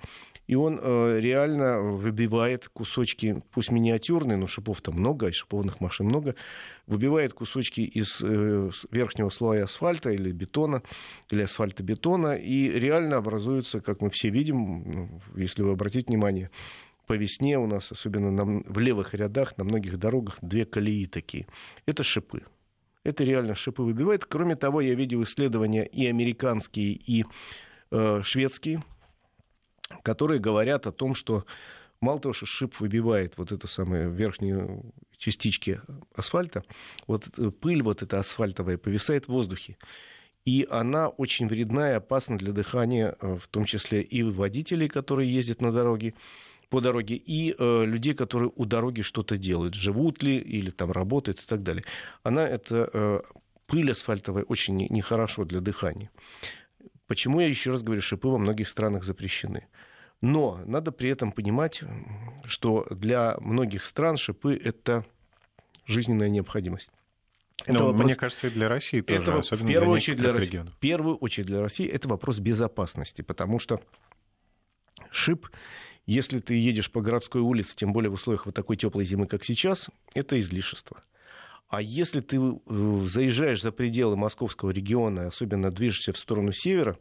И 0.47 0.57
он 0.57 0.79
э, 0.79 1.21
реально 1.21 1.81
выбивает 1.81 2.69
кусочки, 2.69 3.40
пусть 3.53 3.71
миниатюрные, 3.71 4.37
но 4.37 4.47
шипов 4.47 4.83
там 4.83 4.97
много, 4.97 5.29
и 5.29 5.33
шипованных 5.33 5.81
машин 5.81 6.05
много, 6.05 6.35
выбивает 6.87 7.33
кусочки 7.33 7.81
из 7.81 8.21
э, 8.21 8.71
верхнего 8.90 9.31
слоя 9.31 9.64
асфальта 9.64 10.11
или 10.11 10.33
бетона, 10.33 10.83
или 11.31 11.40
асфальтобетона, 11.43 12.37
и 12.37 12.69
реально 12.69 13.17
образуются, 13.17 13.81
как 13.81 14.03
мы 14.03 14.11
все 14.11 14.29
видим, 14.29 14.83
ну, 14.85 15.21
если 15.35 15.62
вы 15.62 15.73
обратите 15.73 16.09
внимание, 16.09 16.51
по 17.07 17.14
весне 17.14 17.59
у 17.59 17.67
нас, 17.67 17.93
особенно 17.93 18.31
на, 18.31 18.62
в 18.67 18.79
левых 18.79 19.14
рядах, 19.14 19.59
на 19.59 19.64
многих 19.64 19.99
дорогах, 19.99 20.38
две 20.43 20.64
колеи 20.64 21.07
такие. 21.07 21.47
Это 21.87 22.03
шипы. 22.03 22.43
Это 23.05 23.25
реально 23.25 23.55
шипы 23.55 23.83
выбивает. 23.83 24.25
Кроме 24.25 24.57
того, 24.57 24.81
я 24.81 24.95
видел 24.95 25.23
исследования 25.23 25.85
и 25.85 26.07
американские, 26.07 26.93
и 26.93 27.25
э, 27.90 28.21
шведские, 28.23 28.83
которые 30.03 30.40
говорят 30.40 30.87
о 30.87 30.93
том, 30.93 31.14
что 31.14 31.45
мало 32.01 32.21
того, 32.21 32.33
что 32.33 32.47
шип 32.47 32.81
выбивает 32.81 33.37
вот 33.37 33.53
эту 33.53 33.69
самую 33.69 34.11
верхнюю 34.11 34.93
частички 35.19 35.81
асфальта, 36.14 36.64
вот 37.07 37.29
э, 37.38 37.51
пыль 37.51 37.83
вот 37.83 38.03
эта 38.03 38.19
асфальтовая 38.19 38.79
повисает 38.79 39.27
в 39.27 39.29
воздухе. 39.31 39.77
И 40.45 40.67
она 40.71 41.09
очень 41.09 41.49
вредна 41.49 41.90
и 41.90 41.95
опасна 41.95 42.37
для 42.37 42.53
дыхания, 42.53 43.17
э, 43.21 43.37
в 43.40 43.49
том 43.49 43.64
числе 43.64 44.03
и 44.03 44.23
водителей, 44.23 44.88
которые 44.88 45.33
ездят 45.33 45.61
на 45.61 45.73
дороге, 45.73 46.14
по 46.75 46.81
дороге, 46.81 47.15
и 47.15 47.55
э, 47.57 47.85
людей, 47.85 48.15
которые 48.15 48.51
у 48.57 48.65
дороги 48.65 49.03
что-то 49.03 49.37
делают, 49.37 49.75
живут 49.75 50.25
ли 50.25 50.39
или 50.39 50.71
там 50.71 50.91
работают 50.91 51.41
и 51.41 51.47
так 51.47 51.63
далее. 51.63 51.85
Она, 52.25 52.49
это 52.49 52.91
э, 52.93 53.21
пыль 53.67 53.93
асфальтовая, 53.93 54.43
очень 54.43 54.77
нехорошо 54.91 55.45
для 55.45 55.61
дыхания. 55.61 56.11
Почему 57.07 57.39
я 57.39 57.47
еще 57.47 57.71
раз 57.71 57.85
говорю, 57.85 58.01
шипы 58.01 58.27
во 58.27 58.39
многих 58.39 58.69
странах 58.69 59.05
запрещены? 59.05 59.69
Но 60.21 60.61
надо 60.67 60.91
при 60.91 61.11
этом 61.11 61.31
понимать, 61.31 61.83
что 62.45 62.89
для 62.91 63.37
многих 63.39 63.85
стран 63.85 64.17
шипы 64.17 64.61
это 64.61 65.05
жизненная 65.87 66.29
необходимость. 66.29 66.89
Это 67.63 67.75
ну, 67.75 67.87
вопрос... 67.87 68.05
Мне 68.05 68.17
кажется, 68.17 68.49
и 68.49 68.51
для 68.51 68.69
России 68.69 69.01
тоже, 69.01 69.23
это, 69.23 69.39
особенно 69.39 69.69
в 69.69 69.71
первую 69.71 69.91
для 69.91 69.97
очередь 69.97 70.19
для 70.19 70.33
России, 70.33 70.59
В 70.59 70.79
первую 70.81 71.17
очередь 71.19 71.47
для 71.47 71.61
России 71.61 71.87
это 71.87 72.09
вопрос 72.09 72.41
безопасности, 72.41 73.23
потому 73.23 73.61
что 73.61 73.81
шип 75.13 75.47
если 76.07 76.38
ты 76.38 76.55
едешь 76.55 76.90
по 76.90 77.01
городской 77.01 77.40
улице, 77.40 77.77
тем 77.77 77.93
более 77.93 78.11
в 78.11 78.14
условиях 78.14 78.47
вот 78.47 78.55
такой 78.55 78.77
теплой 78.77 79.05
зимы, 79.05 79.27
как 79.27 79.45
сейчас, 79.45 79.88
это 80.14 80.38
излишество. 80.40 81.03
А 81.69 81.81
если 81.81 82.21
ты 82.21 82.37
э, 82.37 83.07
заезжаешь 83.07 83.62
за 83.62 83.73
пределы 83.73 84.17
московского 84.17 84.71
региона, 84.71 85.29
особенно 85.29 85.71
движешься 85.71 86.12
в 86.12 86.19
сторону 86.19 86.53
севера, 86.53 86.99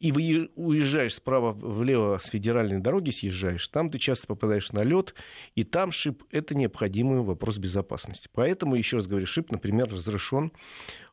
и 0.00 0.12
вы 0.12 0.50
уезжаешь 0.56 1.14
справа 1.14 1.52
влево 1.52 2.18
с 2.18 2.26
федеральной 2.26 2.80
дороги, 2.80 3.10
съезжаешь, 3.10 3.66
там 3.68 3.88
ты 3.88 3.98
часто 3.98 4.26
попадаешь 4.26 4.72
на 4.72 4.82
лед, 4.82 5.14
и 5.54 5.64
там 5.64 5.92
шип— 5.92 6.24
это 6.30 6.54
необходимый 6.54 7.22
вопрос 7.22 7.58
безопасности. 7.58 8.28
Поэтому, 8.34 8.74
еще 8.74 8.96
раз 8.96 9.06
говорю, 9.06 9.26
шип, 9.26 9.52
например, 9.52 9.88
разрешен 9.90 10.52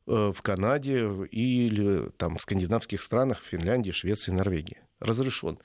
э, 0.07 0.33
в 0.35 0.41
Канаде 0.41 1.07
или 1.31 2.09
там, 2.17 2.35
в 2.35 2.41
скандинавских 2.41 3.01
странах, 3.01 3.41
в 3.41 3.45
Финляндии, 3.45 3.91
Швеции, 3.91 4.31
Норвегии. 4.31 4.79
Разрешен 4.99 5.59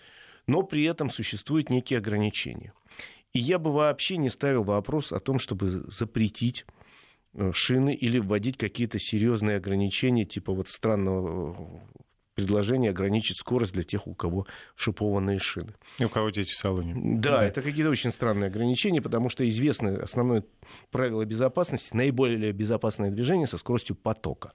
но 0.46 0.62
при 0.62 0.84
этом 0.84 1.10
существуют 1.10 1.70
некие 1.70 1.98
ограничения. 1.98 2.72
И 3.32 3.38
я 3.38 3.58
бы 3.58 3.72
вообще 3.72 4.16
не 4.16 4.30
ставил 4.30 4.62
вопрос 4.62 5.12
о 5.12 5.20
том, 5.20 5.38
чтобы 5.38 5.68
запретить 5.68 6.64
э, 7.34 7.52
шины 7.52 7.94
или 7.94 8.18
вводить 8.18 8.56
какие-то 8.56 8.98
серьезные 8.98 9.58
ограничения, 9.58 10.24
типа 10.24 10.52
вот 10.52 10.68
странного 10.68 11.54
э, 11.54 11.96
предложения 12.34 12.90
ограничить 12.90 13.38
скорость 13.38 13.72
для 13.72 13.82
тех, 13.82 14.06
у 14.06 14.14
кого 14.14 14.46
шипованные 14.76 15.38
шины. 15.38 15.74
И 15.98 16.04
у 16.04 16.08
кого 16.08 16.30
дети 16.30 16.52
в 16.52 16.56
салоне. 16.56 16.94
Да, 16.96 17.38
да, 17.38 17.46
это 17.46 17.62
какие-то 17.62 17.90
очень 17.90 18.12
странные 18.12 18.48
ограничения, 18.48 19.02
потому 19.02 19.28
что 19.28 19.46
известно 19.48 20.02
основное 20.02 20.44
правило 20.90 21.24
безопасности, 21.24 21.94
наиболее 21.94 22.52
безопасное 22.52 23.10
движение 23.10 23.46
со 23.46 23.58
скоростью 23.58 23.96
потока. 23.96 24.52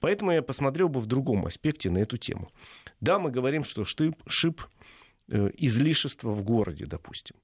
Поэтому 0.00 0.32
я 0.32 0.42
посмотрел 0.42 0.88
бы 0.88 0.98
в 1.00 1.06
другом 1.06 1.46
аспекте 1.46 1.90
на 1.90 1.98
эту 1.98 2.16
тему. 2.16 2.50
Да, 3.00 3.18
мы 3.18 3.30
говорим, 3.30 3.64
что 3.64 3.84
шип, 3.84 4.16
шип 4.26 4.62
излишества 5.30 6.30
в 6.30 6.42
городе, 6.42 6.86
допустим. 6.86 7.36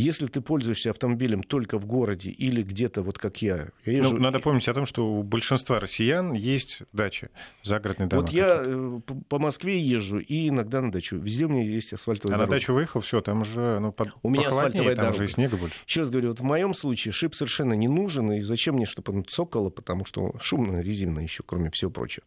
Если 0.00 0.26
ты 0.26 0.40
пользуешься 0.40 0.90
автомобилем 0.90 1.42
только 1.42 1.78
в 1.78 1.84
городе 1.84 2.30
или 2.30 2.62
где-то, 2.62 3.02
вот 3.02 3.18
как 3.18 3.42
я... 3.42 3.56
я 3.56 3.66
ну, 3.84 3.92
езжу... 3.92 4.14
ну, 4.14 4.22
надо 4.22 4.40
помнить 4.40 4.66
о 4.66 4.72
том, 4.72 4.86
что 4.86 5.06
у 5.06 5.22
большинства 5.22 5.78
россиян 5.78 6.32
есть 6.32 6.84
дача, 6.92 7.28
загородные 7.62 8.08
дома. 8.08 8.22
Вот 8.22 8.30
я 8.30 8.62
э, 8.64 9.00
по 9.28 9.38
Москве 9.38 9.78
езжу 9.78 10.18
и 10.18 10.48
иногда 10.48 10.80
на 10.80 10.90
дачу. 10.90 11.18
Везде 11.18 11.44
у 11.44 11.48
меня 11.50 11.64
есть 11.64 11.92
асфальтовая 11.92 12.34
а 12.34 12.38
дорога. 12.38 12.44
А 12.44 12.54
на 12.54 12.60
дачу 12.60 12.72
выехал, 12.72 13.00
все, 13.00 13.20
там 13.20 13.42
уже 13.42 13.78
ну, 13.78 13.92
под... 13.92 14.08
у 14.22 14.30
меня 14.30 14.48
асфальтовая 14.48 14.96
там 14.96 15.04
дорога. 15.04 15.16
уже 15.16 15.24
и 15.26 15.28
снега 15.28 15.56
больше. 15.58 15.76
Еще 15.86 16.00
раз 16.00 16.10
говорю, 16.10 16.28
вот 16.28 16.40
в 16.40 16.44
моем 16.44 16.72
случае 16.72 17.12
шип 17.12 17.34
совершенно 17.34 17.74
не 17.74 17.88
нужен, 17.88 18.32
и 18.32 18.40
зачем 18.40 18.76
мне, 18.76 18.86
чтобы 18.86 19.12
он 19.12 19.24
цокало, 19.24 19.68
потому 19.68 20.06
что 20.06 20.34
шумно, 20.40 20.80
резинно 20.80 21.20
еще, 21.20 21.42
кроме 21.44 21.70
всего 21.70 21.90
прочего. 21.90 22.24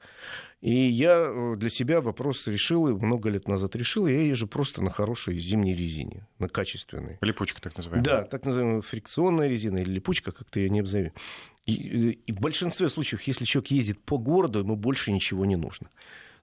И 0.63 0.87
я 0.87 1.25
э, 1.27 1.55
для 1.57 1.69
себя 1.69 1.99
вопрос 1.99 2.47
решил, 2.47 2.87
и 2.87 2.93
много 2.93 3.29
лет 3.29 3.49
назад 3.49 3.75
решил, 3.75 4.07
я 4.07 4.21
езжу 4.21 4.47
просто 4.47 4.81
на 4.81 4.89
хорошей 4.89 5.37
зимней 5.37 5.75
резине, 5.75 6.25
на 6.39 6.47
качественной. 6.47 7.17
Липучка 7.19 7.61
так 7.61 7.75
называемая. 7.75 8.05
Да, 8.05 8.23
так 8.23 8.45
называемая 8.45 8.81
фрикционная 8.81 9.49
резина 9.49 9.79
или 9.79 9.91
липучка, 9.91 10.31
как 10.31 10.49
ты 10.49 10.61
ее 10.61 10.69
не 10.69 10.79
обзови. 10.79 11.11
И, 11.65 11.73
и 12.11 12.31
в 12.31 12.39
большинстве 12.39 12.87
случаев, 12.87 13.23
если 13.23 13.43
человек 13.43 13.71
ездит 13.71 13.99
по 14.05 14.17
городу, 14.17 14.59
ему 14.59 14.77
больше 14.77 15.11
ничего 15.11 15.43
не 15.43 15.57
нужно. 15.57 15.89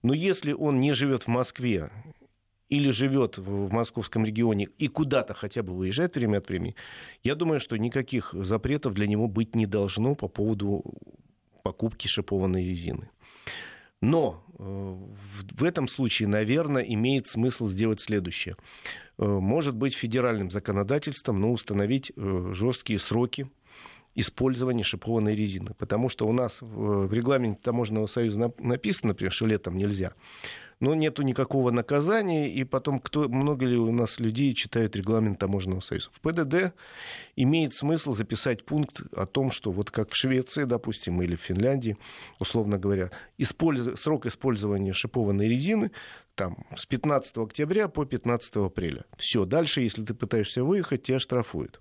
Но 0.02 0.12
если 0.12 0.52
он 0.52 0.80
не 0.80 0.92
живет 0.92 1.22
в 1.22 1.28
Москве 1.28 1.90
или 2.68 2.90
живет 2.90 3.38
в 3.38 3.72
московском 3.72 4.26
регионе 4.26 4.68
и 4.76 4.88
куда-то 4.88 5.32
хотя 5.32 5.62
бы 5.62 5.74
выезжает 5.74 6.14
время 6.16 6.38
от 6.38 6.48
времени, 6.50 6.76
я 7.22 7.34
думаю, 7.34 7.58
что 7.58 7.78
никаких 7.78 8.34
запретов 8.34 8.92
для 8.92 9.06
него 9.06 9.28
быть 9.28 9.54
не 9.54 9.64
должно 9.64 10.14
по 10.14 10.28
поводу 10.28 10.84
покупки 11.62 12.06
шипованной 12.06 12.66
резины. 12.66 13.08
Но 14.02 14.44
э, 14.58 14.62
в 14.62 15.64
этом 15.64 15.86
случае, 15.88 16.28
наверное, 16.28 16.82
имеет 16.82 17.26
смысл 17.26 17.68
сделать 17.68 18.00
следующее. 18.00 18.56
Э, 19.18 19.24
может 19.24 19.76
быть, 19.76 19.94
федеральным 19.94 20.50
законодательством, 20.50 21.40
но 21.40 21.52
установить 21.52 22.12
э, 22.16 22.50
жесткие 22.52 22.98
сроки 22.98 23.50
использования 24.14 24.82
шипованной 24.82 25.36
резины. 25.36 25.74
Потому 25.78 26.08
что 26.08 26.26
у 26.26 26.32
нас 26.32 26.58
в 26.60 27.12
регламенте 27.12 27.60
Таможенного 27.62 28.06
союза 28.06 28.52
написано, 28.58 29.08
например, 29.08 29.32
что 29.32 29.46
летом 29.46 29.76
нельзя 29.76 30.14
но 30.80 30.94
нету 30.94 31.22
никакого 31.22 31.70
наказания, 31.70 32.52
и 32.52 32.64
потом 32.64 32.98
кто, 32.98 33.28
много 33.28 33.66
ли 33.66 33.76
у 33.76 33.92
нас 33.92 34.18
людей 34.18 34.54
читают 34.54 34.96
регламент 34.96 35.38
таможенного 35.38 35.80
союза. 35.80 36.10
В 36.12 36.20
ПДД 36.20 36.74
имеет 37.36 37.74
смысл 37.74 38.12
записать 38.12 38.64
пункт 38.64 39.02
о 39.14 39.26
том, 39.26 39.50
что 39.50 39.70
вот 39.70 39.90
как 39.90 40.10
в 40.10 40.16
Швеции, 40.16 40.64
допустим, 40.64 41.20
или 41.22 41.36
в 41.36 41.40
Финляндии, 41.40 41.96
условно 42.38 42.78
говоря, 42.78 43.10
использ... 43.38 44.00
срок 44.00 44.26
использования 44.26 44.92
шипованной 44.92 45.48
резины 45.48 45.90
там, 46.34 46.64
с 46.74 46.86
15 46.86 47.36
октября 47.36 47.88
по 47.88 48.06
15 48.06 48.56
апреля. 48.56 49.04
Все, 49.18 49.44
дальше, 49.44 49.82
если 49.82 50.04
ты 50.04 50.14
пытаешься 50.14 50.64
выехать, 50.64 51.02
тебя 51.02 51.18
штрафуют. 51.18 51.80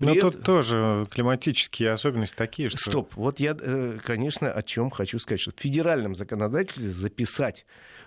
Но 0.00 0.12
При 0.12 0.20
тут 0.20 0.42
тоже 0.42 1.06
климатические 1.10 1.92
особенности 1.92 2.34
такие, 2.36 2.68
что... 2.68 2.78
Стоп, 2.78 3.14
вот 3.14 3.38
я, 3.38 3.56
э, 3.58 3.98
конечно, 4.02 4.50
о 4.50 4.62
чем 4.62 4.90
хочу 4.90 5.18
сказать, 5.20 5.40
что 5.40 5.52
в 5.52 5.60
федеральном 5.60 6.14
законодательстве 6.14 6.90
записать 6.90 7.64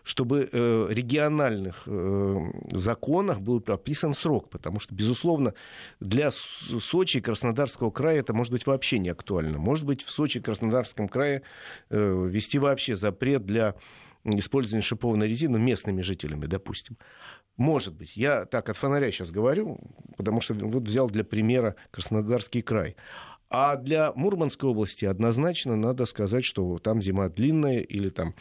чтобы 0.08 0.48
э, 0.50 0.88
региональных 0.90 1.84
э, 1.86 2.38
законах 2.72 3.42
был 3.42 3.60
прописан 3.60 4.14
срок, 4.14 4.50
потому 4.50 4.80
что, 4.80 4.96
безусловно, 4.96 5.54
для 6.00 6.32
Сочи 6.32 7.18
и 7.18 7.22
Краснодарского 7.22 7.92
края 7.92 8.20
это 8.20 8.34
может 8.34 8.54
быть 8.54 8.66
вообще 8.66 9.00
не 9.00 9.10
актуально. 9.10 9.58
Может 9.58 9.84
быть, 9.84 10.04
в 10.04 10.10
Сочи 10.10 10.38
и 10.38 10.42
Краснодарском 10.42 11.10
крае 11.10 11.42
э, 11.90 12.28
ввести 12.30 12.58
вообще 12.58 12.96
запрет 12.96 13.46
для 13.46 13.76
использования 14.36 14.82
шипованной 14.82 15.28
резины 15.28 15.60
местными 15.60 16.02
жителями, 16.02 16.46
допустим. 16.46 16.98
Может 17.58 17.96
быть. 17.96 18.16
Я 18.16 18.46
так 18.46 18.70
от 18.70 18.78
фонаря 18.78 19.12
сейчас 19.12 19.32
говорю, 19.32 19.80
потому 20.16 20.42
что 20.42 20.54
вот 20.54 20.84
взял 20.84 21.10
для 21.10 21.24
примера 21.24 21.76
Краснодарский 21.92 22.62
край. 22.62 22.96
А 23.50 23.78
для 23.78 24.12
Мурманской 24.14 24.70
области 24.70 25.06
однозначно 25.06 25.76
надо 25.76 26.06
сказать, 26.06 26.44
что 26.44 26.78
там 26.80 27.02
зима 27.02 27.30
длинная 27.30 27.80
или 27.80 28.10
там 28.10 28.36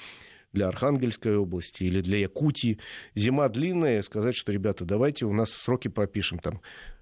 для 0.53 0.69
Архангельской 0.69 1.37
области 1.37 1.85
или 1.85 2.01
для 2.01 2.19
Якутии. 2.19 2.79
Зима 3.15 3.49
длинная, 3.49 4.03
сказать, 4.03 4.35
что, 4.35 4.53
ребята, 4.53 4.85
давайте 4.85 5.27
у 5.27 5.33
нас 5.33 5.51
сроки 5.51 5.89
пропишем 5.89 6.39
там 6.39 6.61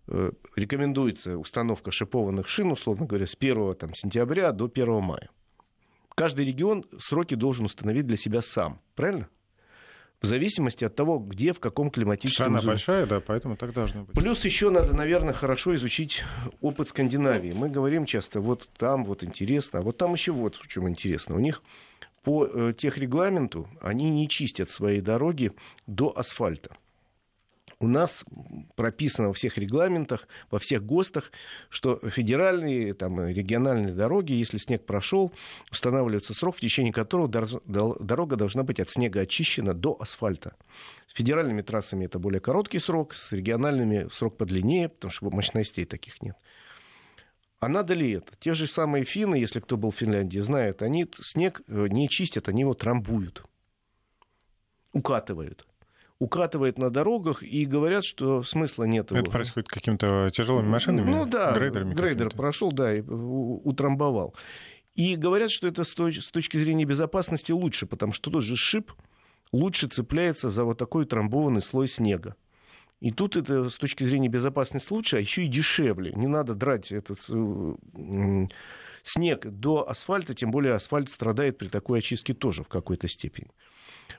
э, 0.08 0.32
рекомендуется 0.56 1.38
установка 1.38 1.90
шипованных 1.90 2.48
шин, 2.48 2.70
условно 2.70 3.06
говоря, 3.06 3.26
с 3.26 3.36
1 3.38 3.74
там, 3.76 3.94
сентября 3.94 4.52
до 4.52 4.66
1 4.66 5.02
мая. 5.02 5.30
Каждый 6.14 6.44
регион 6.44 6.84
сроки 6.98 7.34
должен 7.34 7.64
установить 7.64 8.06
для 8.06 8.16
себя 8.16 8.42
сам, 8.42 8.80
правильно? 8.94 9.28
в 10.24 10.26
зависимости 10.26 10.84
от 10.84 10.94
того, 10.96 11.18
где, 11.18 11.52
в 11.52 11.60
каком 11.60 11.90
климатическом 11.90 12.44
Страна 12.46 12.60
зоне. 12.60 12.70
большая, 12.70 13.06
да, 13.06 13.20
поэтому 13.20 13.56
так 13.56 13.74
должно 13.74 14.04
быть. 14.04 14.14
Плюс 14.14 14.42
еще 14.46 14.70
надо, 14.70 14.94
наверное, 14.94 15.34
хорошо 15.34 15.74
изучить 15.74 16.24
опыт 16.62 16.88
Скандинавии. 16.88 17.52
Мы 17.52 17.68
говорим 17.68 18.06
часто, 18.06 18.40
вот 18.40 18.68
там 18.78 19.04
вот 19.04 19.22
интересно, 19.22 19.80
а 19.80 19.82
вот 19.82 19.98
там 19.98 20.14
еще 20.14 20.32
вот 20.32 20.56
в 20.56 20.66
чем 20.66 20.88
интересно. 20.88 21.36
У 21.36 21.40
них 21.40 21.62
по 22.22 22.46
э, 22.46 22.72
техрегламенту 22.74 23.68
они 23.82 24.08
не 24.08 24.26
чистят 24.28 24.70
свои 24.70 25.02
дороги 25.02 25.52
до 25.86 26.16
асфальта. 26.16 26.74
У 27.80 27.88
нас 27.88 28.24
прописано 28.76 29.28
во 29.28 29.34
всех 29.34 29.58
регламентах, 29.58 30.28
во 30.50 30.58
всех 30.58 30.84
ГОСТах, 30.84 31.32
что 31.68 31.98
федеральные, 31.98 32.94
там, 32.94 33.26
региональные 33.26 33.94
дороги, 33.94 34.32
если 34.32 34.58
снег 34.58 34.86
прошел, 34.86 35.32
устанавливается 35.70 36.34
срок, 36.34 36.56
в 36.56 36.60
течение 36.60 36.92
которого 36.92 37.28
дорога 37.28 38.36
должна 38.36 38.62
быть 38.62 38.80
от 38.80 38.90
снега 38.90 39.20
очищена 39.20 39.74
до 39.74 39.96
асфальта. 40.00 40.54
С 41.08 41.14
федеральными 41.14 41.62
трассами 41.62 42.06
это 42.06 42.18
более 42.18 42.40
короткий 42.40 42.78
срок, 42.78 43.14
с 43.14 43.32
региональными 43.32 44.08
срок 44.12 44.36
подлиннее, 44.36 44.88
потому 44.88 45.10
что 45.10 45.30
мощностей 45.30 45.84
таких 45.84 46.22
нет. 46.22 46.36
А 47.60 47.68
надо 47.68 47.94
ли 47.94 48.12
это? 48.12 48.36
Те 48.38 48.52
же 48.52 48.66
самые 48.66 49.04
финны, 49.04 49.36
если 49.36 49.58
кто 49.58 49.76
был 49.76 49.90
в 49.90 49.96
Финляндии, 49.96 50.38
знают, 50.38 50.82
они 50.82 51.06
снег 51.20 51.62
э, 51.66 51.86
не 51.88 52.10
чистят, 52.10 52.48
они 52.48 52.60
его 52.60 52.74
трамбуют, 52.74 53.42
укатывают 54.92 55.66
укатывает 56.24 56.78
на 56.78 56.88
дорогах 56.88 57.42
и 57.42 57.66
говорят, 57.66 58.02
что 58.04 58.42
смысла 58.42 58.84
нет. 58.84 59.06
Это 59.12 59.16
его. 59.20 59.30
происходит 59.30 59.68
какими-то 59.68 60.30
тяжелыми 60.32 60.68
машинами? 60.68 61.10
Ну 61.10 61.26
да, 61.26 61.52
грейдер 61.52 62.30
прошел, 62.30 62.72
да, 62.72 62.94
и 62.94 63.02
утрамбовал. 63.02 64.34
И 64.94 65.16
говорят, 65.16 65.50
что 65.50 65.66
это 65.66 65.84
с 65.84 65.92
точки 66.30 66.56
зрения 66.56 66.86
безопасности 66.86 67.52
лучше, 67.52 67.86
потому 67.86 68.12
что 68.12 68.30
тот 68.30 68.42
же 68.42 68.56
шип 68.56 68.92
лучше 69.52 69.88
цепляется 69.88 70.48
за 70.48 70.64
вот 70.64 70.78
такой 70.78 71.04
трамбованный 71.04 71.60
слой 71.60 71.88
снега. 71.88 72.36
И 73.00 73.10
тут 73.10 73.36
это 73.36 73.68
с 73.68 73.76
точки 73.76 74.04
зрения 74.04 74.28
безопасности 74.28 74.92
лучше, 74.92 75.18
а 75.18 75.20
еще 75.20 75.44
и 75.44 75.48
дешевле. 75.48 76.12
Не 76.14 76.26
надо 76.26 76.54
драть 76.54 76.90
этот 76.90 77.18
э, 77.28 78.46
снег 79.02 79.46
до 79.46 79.86
асфальта, 79.86 80.32
тем 80.34 80.50
более 80.50 80.74
асфальт 80.74 81.10
страдает 81.10 81.58
при 81.58 81.68
такой 81.68 81.98
очистке 81.98 82.32
тоже 82.32 82.62
в 82.62 82.68
какой-то 82.68 83.08
степени. 83.08 83.50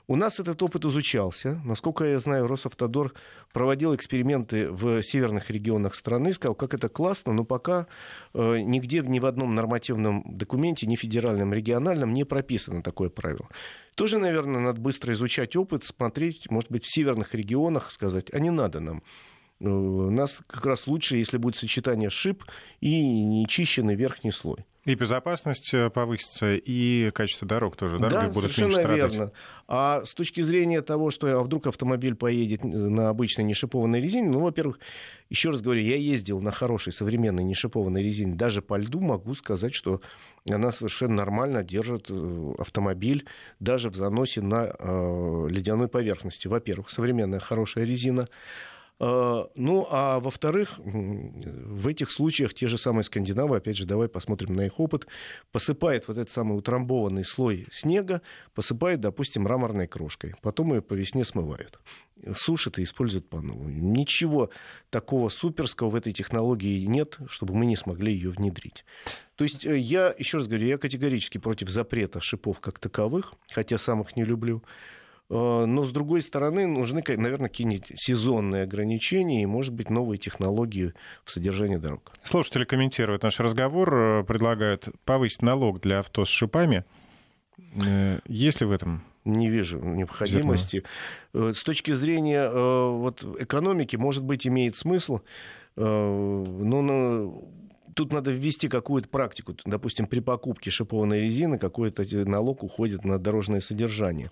У 0.06 0.16
нас 0.16 0.38
этот 0.40 0.62
опыт 0.62 0.84
изучался. 0.84 1.60
Насколько 1.64 2.04
я 2.04 2.18
знаю, 2.18 2.46
Росавтодор 2.46 3.12
проводил 3.52 3.94
эксперименты 3.94 4.70
в 4.70 5.02
северных 5.02 5.50
регионах 5.50 5.94
страны, 5.94 6.32
сказал, 6.32 6.54
как 6.54 6.74
это 6.74 6.88
классно, 6.88 7.32
но 7.32 7.44
пока 7.44 7.86
э, 8.34 8.58
нигде, 8.58 9.00
ни 9.00 9.18
в 9.18 9.26
одном 9.26 9.54
нормативном 9.54 10.24
документе, 10.26 10.86
ни 10.86 10.96
федеральном, 10.96 11.52
региональном 11.52 12.12
не 12.12 12.24
прописано 12.24 12.82
такое 12.82 13.08
правило. 13.08 13.48
Тоже, 13.94 14.18
наверное, 14.18 14.60
надо 14.60 14.80
быстро 14.80 15.12
изучать 15.14 15.56
опыт, 15.56 15.82
смотреть, 15.82 16.50
может 16.50 16.70
быть, 16.70 16.84
в 16.84 16.92
северных 16.92 17.34
регионах, 17.34 17.90
сказать, 17.90 18.32
а 18.32 18.38
не 18.38 18.50
надо 18.50 18.80
нам 18.80 19.02
э, 19.60 19.68
у 19.68 20.10
нас 20.10 20.42
как 20.46 20.66
раз 20.66 20.86
лучше, 20.86 21.16
если 21.16 21.38
будет 21.38 21.56
сочетание 21.56 22.10
шип 22.10 22.44
и 22.80 23.02
нечищенный 23.02 23.94
верхний 23.94 24.32
слой. 24.32 24.66
И 24.86 24.94
безопасность 24.94 25.74
э, 25.74 25.90
повысится, 25.90 26.54
и 26.54 27.10
качество 27.10 27.46
дорог 27.46 27.74
тоже. 27.74 27.98
Дороги 27.98 28.26
да, 28.26 28.32
будут 28.32 28.56
меньше 28.56 28.76
страдать. 28.76 29.12
верно. 29.12 29.32
А 29.66 30.04
с 30.04 30.14
точки 30.14 30.42
зрения 30.42 30.80
того, 30.80 31.10
что 31.10 31.26
а 31.26 31.42
вдруг 31.42 31.66
автомобиль 31.66 32.14
поедет 32.14 32.64
э, 32.64 32.68
на 32.68 33.08
обычной 33.08 33.42
нешипованной 33.42 34.00
резине, 34.00 34.30
ну, 34.30 34.38
во-первых, 34.38 34.78
еще 35.28 35.50
раз 35.50 35.60
говорю, 35.60 35.80
я 35.80 35.96
ездил 35.96 36.40
на 36.40 36.52
хорошей 36.52 36.92
современной 36.92 37.42
нешипованной 37.42 38.00
резине. 38.00 38.36
Даже 38.36 38.62
по 38.62 38.78
льду 38.78 39.00
могу 39.00 39.34
сказать, 39.34 39.74
что 39.74 40.00
она 40.48 40.70
совершенно 40.70 41.16
нормально 41.16 41.64
держит 41.64 42.06
э, 42.08 42.54
автомобиль 42.56 43.26
даже 43.58 43.90
в 43.90 43.96
заносе 43.96 44.40
на 44.40 44.72
э, 44.78 45.46
ледяной 45.50 45.88
поверхности. 45.88 46.46
Во-первых, 46.46 46.90
современная 46.90 47.40
хорошая 47.40 47.86
резина. 47.86 48.28
А, 48.98 49.48
ну, 49.54 49.86
а 49.90 50.20
во-вторых, 50.20 50.78
в 50.78 51.86
этих 51.86 52.10
случаях 52.10 52.54
те 52.54 52.66
же 52.66 52.78
самые 52.78 53.04
скандинавы, 53.04 53.56
опять 53.56 53.76
же, 53.76 53.84
давай 53.84 54.08
посмотрим 54.08 54.54
на 54.54 54.66
их 54.66 54.80
опыт, 54.80 55.06
посыпает 55.52 56.08
вот 56.08 56.16
этот 56.16 56.30
самый 56.30 56.56
утрамбованный 56.56 57.24
слой 57.24 57.66
снега, 57.72 58.22
посыпает, 58.54 59.00
допустим, 59.00 59.42
мраморной 59.42 59.86
крошкой, 59.86 60.34
потом 60.40 60.74
ее 60.74 60.80
по 60.80 60.94
весне 60.94 61.24
смывают. 61.24 61.78
Сушат 62.34 62.78
и 62.78 62.84
используют 62.84 63.28
по-новому. 63.28 63.68
Ничего 63.68 64.50
такого 64.88 65.28
суперского 65.28 65.90
в 65.90 65.94
этой 65.94 66.14
технологии 66.14 66.86
нет, 66.86 67.18
чтобы 67.28 67.54
мы 67.54 67.66
не 67.66 67.76
смогли 67.76 68.12
ее 68.12 68.30
внедрить. 68.30 68.86
То 69.34 69.44
есть 69.44 69.66
э, 69.66 69.76
я, 69.76 70.14
еще 70.16 70.38
раз 70.38 70.48
говорю, 70.48 70.66
я 70.66 70.78
категорически 70.78 71.36
против 71.36 71.68
запрета 71.68 72.20
шипов 72.22 72.60
как 72.60 72.78
таковых, 72.78 73.34
хотя 73.52 73.76
сам 73.76 74.00
их 74.00 74.16
не 74.16 74.24
люблю. 74.24 74.62
Э, 75.28 75.64
но, 75.66 75.84
с 75.84 75.90
другой 75.90 76.22
стороны, 76.22 76.66
нужны, 76.66 77.02
наверное, 77.06 77.48
какие-нибудь 77.48 77.92
сезонные 77.96 78.62
ограничения 78.62 79.42
и, 79.42 79.46
может 79.46 79.72
быть, 79.72 79.90
новые 79.90 80.18
технологии 80.18 80.92
в 81.24 81.30
содержании 81.30 81.76
дорог. 81.76 82.12
Слушатели 82.22 82.64
комментируют 82.64 83.22
наш 83.22 83.40
разговор, 83.40 83.94
э, 83.94 84.24
предлагают 84.24 84.88
повысить 85.04 85.42
налог 85.42 85.80
для 85.80 86.00
авто 86.00 86.24
с 86.24 86.28
шипами. 86.28 86.84
Э, 87.84 88.20
есть 88.26 88.60
ли 88.60 88.66
в 88.66 88.70
этом 88.70 89.02
не 89.24 89.50
вижу 89.50 89.80
необходимости. 89.80 90.84
Зерно. 91.34 91.52
С 91.52 91.64
точки 91.64 91.92
зрения 91.94 92.48
вот, 92.48 93.24
экономики, 93.40 93.96
может 93.96 94.22
быть, 94.22 94.46
имеет 94.46 94.76
смысл, 94.76 95.18
но 95.74 97.42
тут 97.94 98.12
надо 98.12 98.30
ввести 98.30 98.68
какую-то 98.68 99.08
практику. 99.08 99.56
Допустим, 99.64 100.06
при 100.06 100.20
покупке 100.20 100.70
шипованной 100.70 101.22
резины 101.22 101.58
какой-то 101.58 102.04
налог 102.24 102.62
уходит 102.62 103.04
на 103.04 103.18
дорожное 103.18 103.60
содержание 103.60 104.30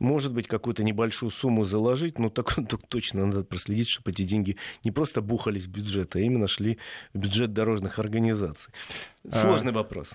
может 0.00 0.32
быть, 0.32 0.46
какую-то 0.46 0.82
небольшую 0.82 1.30
сумму 1.30 1.64
заложить, 1.64 2.18
но 2.18 2.30
так, 2.30 2.54
так 2.68 2.80
точно 2.88 3.26
надо 3.26 3.44
проследить, 3.44 3.88
чтобы 3.88 4.10
эти 4.10 4.22
деньги 4.22 4.56
не 4.84 4.90
просто 4.90 5.20
бухались 5.20 5.64
в 5.66 5.70
бюджет, 5.70 6.16
а 6.16 6.20
именно 6.20 6.48
шли 6.48 6.78
в 7.12 7.18
бюджет 7.18 7.52
дорожных 7.52 7.98
организаций. 7.98 8.72
А, 9.30 9.32
Сложный 9.32 9.72
а... 9.72 9.76
вопрос. 9.76 10.12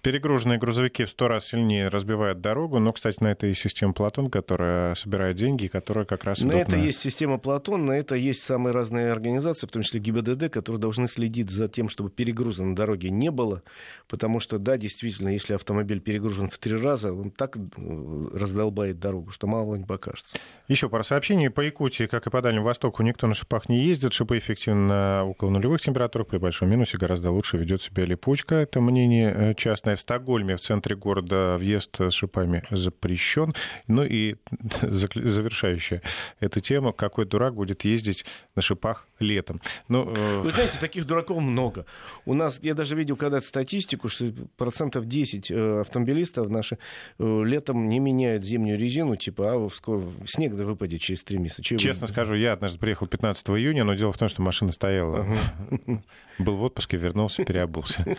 Перегруженные 0.00 0.58
грузовики 0.58 1.04
в 1.04 1.10
сто 1.10 1.28
раз 1.28 1.48
сильнее 1.48 1.88
разбивают 1.88 2.40
дорогу, 2.40 2.78
но, 2.78 2.92
кстати, 2.92 3.22
на 3.22 3.28
это 3.28 3.46
есть 3.46 3.60
система 3.60 3.92
Платон, 3.92 4.30
которая 4.30 4.94
собирает 4.94 5.36
деньги, 5.36 5.66
которая 5.66 6.06
как 6.06 6.24
раз... 6.24 6.40
На 6.40 6.52
это 6.52 6.76
на... 6.76 6.80
есть 6.82 6.98
система 6.98 7.38
Платон, 7.38 7.84
на 7.84 7.92
это 7.92 8.14
есть 8.14 8.42
самые 8.42 8.72
разные 8.72 9.12
организации, 9.12 9.66
в 9.66 9.70
том 9.70 9.82
числе 9.82 10.00
ГИБДД, 10.00 10.50
которые 10.50 10.80
должны 10.80 11.08
следить 11.08 11.50
за 11.50 11.68
тем, 11.68 11.90
чтобы 11.90 12.08
перегруза 12.08 12.64
на 12.64 12.74
дороге 12.74 13.10
не 13.10 13.30
было, 13.30 13.62
потому 14.08 14.40
что, 14.40 14.58
да, 14.58 14.78
действительно, 14.78 15.28
если 15.28 15.52
автомобиль 15.52 16.00
перегружен 16.00 16.48
в 16.48 16.56
три 16.56 16.76
раза, 16.76 17.12
он 17.12 17.30
так 17.30 17.56
э, 17.56 17.60
раздолбает 18.32 18.98
дорогу, 18.98 19.30
что 19.30 19.46
мало 19.46 19.74
не 19.76 19.84
покажется. 19.84 20.38
Еще 20.68 20.88
пара 20.88 21.02
сообщений. 21.02 21.50
По 21.50 21.60
Якутии, 21.60 22.06
как 22.06 22.26
и 22.26 22.30
по 22.30 22.40
Дальнему 22.40 22.64
Востоку, 22.64 23.02
никто 23.02 23.26
на 23.26 23.34
шипах 23.34 23.68
не 23.68 23.84
ездит. 23.84 24.14
Шипы 24.14 24.38
эффективны 24.38 25.22
около 25.22 25.50
нулевых 25.50 25.80
температурах. 25.80 26.28
При 26.28 26.38
большом 26.38 26.70
минусе 26.70 26.96
гораздо 26.98 27.30
лучше 27.30 27.58
ведет 27.58 27.82
себя 27.82 28.04
липучка. 28.04 28.54
Это 28.56 28.80
мнение 28.80 29.54
частное. 29.66 29.96
В 29.96 30.00
Стокгольме, 30.00 30.56
в 30.56 30.60
центре 30.60 30.94
города, 30.96 31.56
въезд 31.58 32.00
с 32.00 32.12
шипами 32.12 32.62
запрещен. 32.70 33.54
Ну 33.88 34.04
и 34.04 34.36
завершающая 34.82 36.02
эту 36.40 36.60
тему, 36.60 36.92
какой 36.92 37.24
дурак 37.24 37.54
будет 37.54 37.84
ездить 37.84 38.24
на 38.54 38.62
шипах 38.62 39.06
летом. 39.18 39.60
Ну, 39.88 40.12
э... 40.14 40.40
Вы 40.40 40.50
знаете, 40.50 40.78
таких 40.78 41.04
дураков 41.04 41.40
много. 41.40 41.86
У 42.24 42.34
нас, 42.34 42.60
я 42.62 42.74
даже 42.74 42.94
видел 42.94 43.16
когда-то 43.16 43.44
статистику, 43.44 44.08
что 44.08 44.32
процентов 44.56 45.06
10 45.06 45.50
э, 45.50 45.80
автомобилистов 45.80 46.48
наши 46.48 46.78
э, 47.18 47.42
летом 47.44 47.88
не 47.88 47.98
меняют 47.98 48.44
зимнюю 48.44 48.78
резину, 48.78 49.16
типа, 49.16 49.66
а 49.66 49.68
скоро 49.74 50.04
снег 50.26 50.54
да 50.54 50.64
выпадет 50.64 51.00
через 51.00 51.24
3 51.24 51.38
месяца. 51.38 51.62
Чего 51.62 51.78
Честно 51.78 52.06
вы... 52.06 52.12
скажу, 52.12 52.34
я 52.34 52.52
однажды 52.52 52.78
приехал 52.78 53.06
15 53.06 53.48
июня, 53.50 53.84
но 53.84 53.94
дело 53.94 54.12
в 54.12 54.18
том, 54.18 54.28
что 54.28 54.42
машина 54.42 54.70
стояла. 54.72 55.26
Был 56.38 56.54
в 56.54 56.62
отпуске, 56.62 56.96
вернулся, 56.96 57.44
переобулся. 57.44 58.04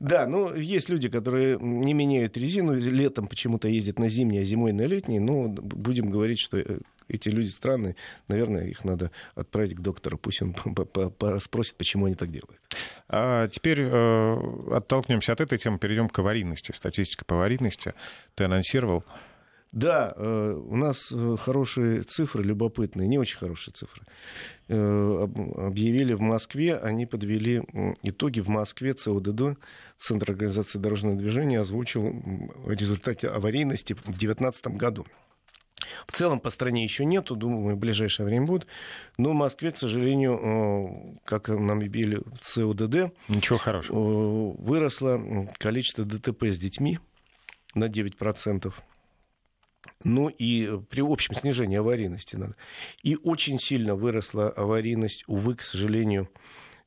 Да, 0.00 0.26
ну, 0.26 0.54
есть 0.76 0.88
люди, 0.88 1.08
которые 1.08 1.58
не 1.58 1.94
меняют 1.94 2.36
резину, 2.36 2.74
летом 2.74 3.26
почему-то 3.26 3.68
ездят 3.68 3.98
на 3.98 4.08
зимний, 4.08 4.38
а 4.38 4.44
зимой 4.44 4.72
на 4.72 4.82
летний. 4.82 5.18
Ну, 5.18 5.48
будем 5.48 6.06
говорить, 6.06 6.38
что 6.38 6.58
э, 6.58 6.78
эти 7.08 7.28
люди 7.28 7.48
странные. 7.48 7.96
Наверное, 8.28 8.66
их 8.66 8.84
надо 8.84 9.10
отправить 9.34 9.74
к 9.74 9.80
доктору. 9.80 10.18
Пусть 10.18 10.42
он 10.42 10.54
спросит, 11.40 11.74
почему 11.76 12.06
они 12.06 12.14
так 12.14 12.30
делают. 12.30 12.60
А 13.08 13.48
теперь 13.48 13.80
э, 13.80 14.76
оттолкнемся 14.76 15.32
от 15.32 15.40
этой 15.40 15.58
темы, 15.58 15.78
перейдем 15.78 16.08
к 16.08 16.18
аварийности. 16.18 16.72
Статистика 16.72 17.24
по 17.24 17.36
аварийности. 17.36 17.94
Ты 18.34 18.44
анонсировал 18.44 19.04
Да, 19.76 20.14
у 20.16 20.74
нас 20.74 21.12
хорошие 21.38 22.02
цифры, 22.02 22.42
любопытные, 22.42 23.06
не 23.06 23.18
очень 23.18 23.36
хорошие 23.36 23.74
цифры. 23.74 24.04
Объявили 24.68 26.14
в 26.14 26.22
Москве, 26.22 26.76
они 26.76 27.04
подвели 27.04 27.62
итоги 28.02 28.40
в 28.40 28.48
Москве 28.48 28.94
ЦОДД, 28.94 29.58
Центр 29.98 30.30
организации 30.30 30.78
дорожного 30.78 31.16
движения, 31.16 31.60
озвучил 31.60 32.10
в 32.10 32.70
результате 32.70 33.28
аварийности 33.28 33.92
в 33.92 34.04
2019 34.04 34.66
году. 34.68 35.06
В 36.06 36.12
целом 36.12 36.40
по 36.40 36.50
стране 36.50 36.84
еще 36.84 37.04
нету, 37.04 37.36
думаю, 37.36 37.76
в 37.76 37.78
ближайшее 37.78 38.26
время 38.26 38.46
будет. 38.46 38.66
Но 39.18 39.30
в 39.30 39.34
Москве, 39.34 39.72
к 39.72 39.76
сожалению, 39.76 40.40
э, 40.42 41.18
как 41.24 41.48
нам 41.48 41.78
объявили 41.78 42.16
в 42.16 42.38
ЦОДД, 42.40 43.12
Ничего 43.28 43.58
хорошего. 43.58 43.98
Э, 43.98 44.54
выросло 44.58 45.48
количество 45.58 46.04
ДТП 46.04 46.44
с 46.44 46.58
детьми 46.58 46.98
на 47.74 47.88
9%. 47.88 48.72
Ну 50.04 50.28
и 50.28 50.78
при 50.88 51.00
общем 51.00 51.34
снижении 51.34 51.78
аварийности 51.78 52.36
надо. 52.36 52.56
И 53.02 53.16
очень 53.16 53.58
сильно 53.58 53.94
выросла 53.94 54.48
аварийность, 54.50 55.24
увы, 55.26 55.56
к 55.56 55.62
сожалению, 55.62 56.28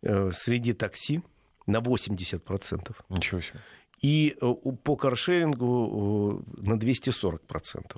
э, 0.01 0.31
среди 0.33 0.73
такси 0.73 1.21
на 1.67 1.79
80%. 1.79 2.95
Ничего 3.09 3.41
себе. 3.41 3.59
И 4.01 4.37
по 4.83 4.95
каршерингу 4.95 6.43
на 6.57 6.77
240%. 6.77 7.97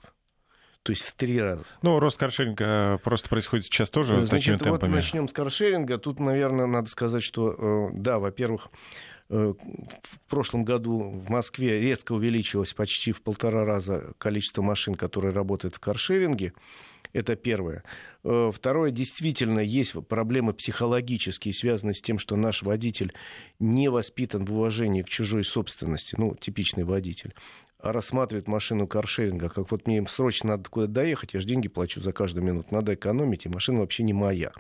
То 0.83 0.91
есть 0.91 1.03
в 1.03 1.13
три 1.13 1.39
раза. 1.39 1.63
Ну, 1.83 1.99
рост 1.99 2.17
каршеринга 2.17 2.99
просто 3.03 3.29
происходит 3.29 3.65
сейчас 3.65 3.91
тоже 3.91 4.15
Значит, 4.15 4.29
такими 4.31 4.53
вот 4.55 4.63
темпами. 4.63 4.95
начнем 4.95 5.27
с 5.27 5.33
каршеринга. 5.33 5.99
Тут, 5.99 6.19
наверное, 6.19 6.65
надо 6.65 6.89
сказать, 6.89 7.21
что, 7.21 7.51
э, 7.51 7.89
да, 7.93 8.17
во-первых, 8.17 8.69
э, 8.69 9.20
в 9.31 10.19
прошлом 10.27 10.65
году 10.65 10.99
в 10.99 11.29
Москве 11.29 11.79
резко 11.79 12.11
увеличилось 12.11 12.73
почти 12.73 13.13
в 13.13 13.21
полтора 13.21 13.63
раза 13.63 14.13
количество 14.17 14.61
машин, 14.61 14.95
которые 14.95 15.33
работают 15.33 15.75
в 15.75 15.79
каршеринге. 15.79 16.53
Это 17.13 17.35
первое. 17.35 17.83
Э, 18.23 18.51
второе, 18.53 18.91
действительно, 18.91 19.59
есть 19.59 19.93
проблемы 20.07 20.53
психологические, 20.53 21.53
связанные 21.53 21.93
с 21.93 22.01
тем, 22.01 22.19
что 22.19 22.35
наш 22.35 22.61
водитель 22.61 23.13
не 23.59 23.89
воспитан 23.89 24.45
в 24.45 24.53
уважении 24.53 25.01
к 25.01 25.09
чужой 25.09 25.43
собственности, 25.43 26.15
ну, 26.17 26.35
типичный 26.35 26.83
водитель 26.83 27.33
рассматривает 27.83 28.47
машину 28.47 28.87
каршеринга, 28.87 29.49
как 29.49 29.71
вот 29.71 29.87
мне 29.87 30.05
срочно 30.07 30.51
надо 30.51 30.69
куда-то 30.69 30.91
доехать, 30.91 31.33
я 31.33 31.39
же 31.39 31.47
деньги 31.47 31.67
плачу 31.67 32.01
за 32.01 32.13
каждую 32.13 32.43
минуту, 32.45 32.73
надо 32.73 32.93
экономить, 32.93 33.45
и 33.45 33.49
машина 33.49 33.79
вообще 33.79 34.03
не 34.03 34.13
моя. 34.13 34.51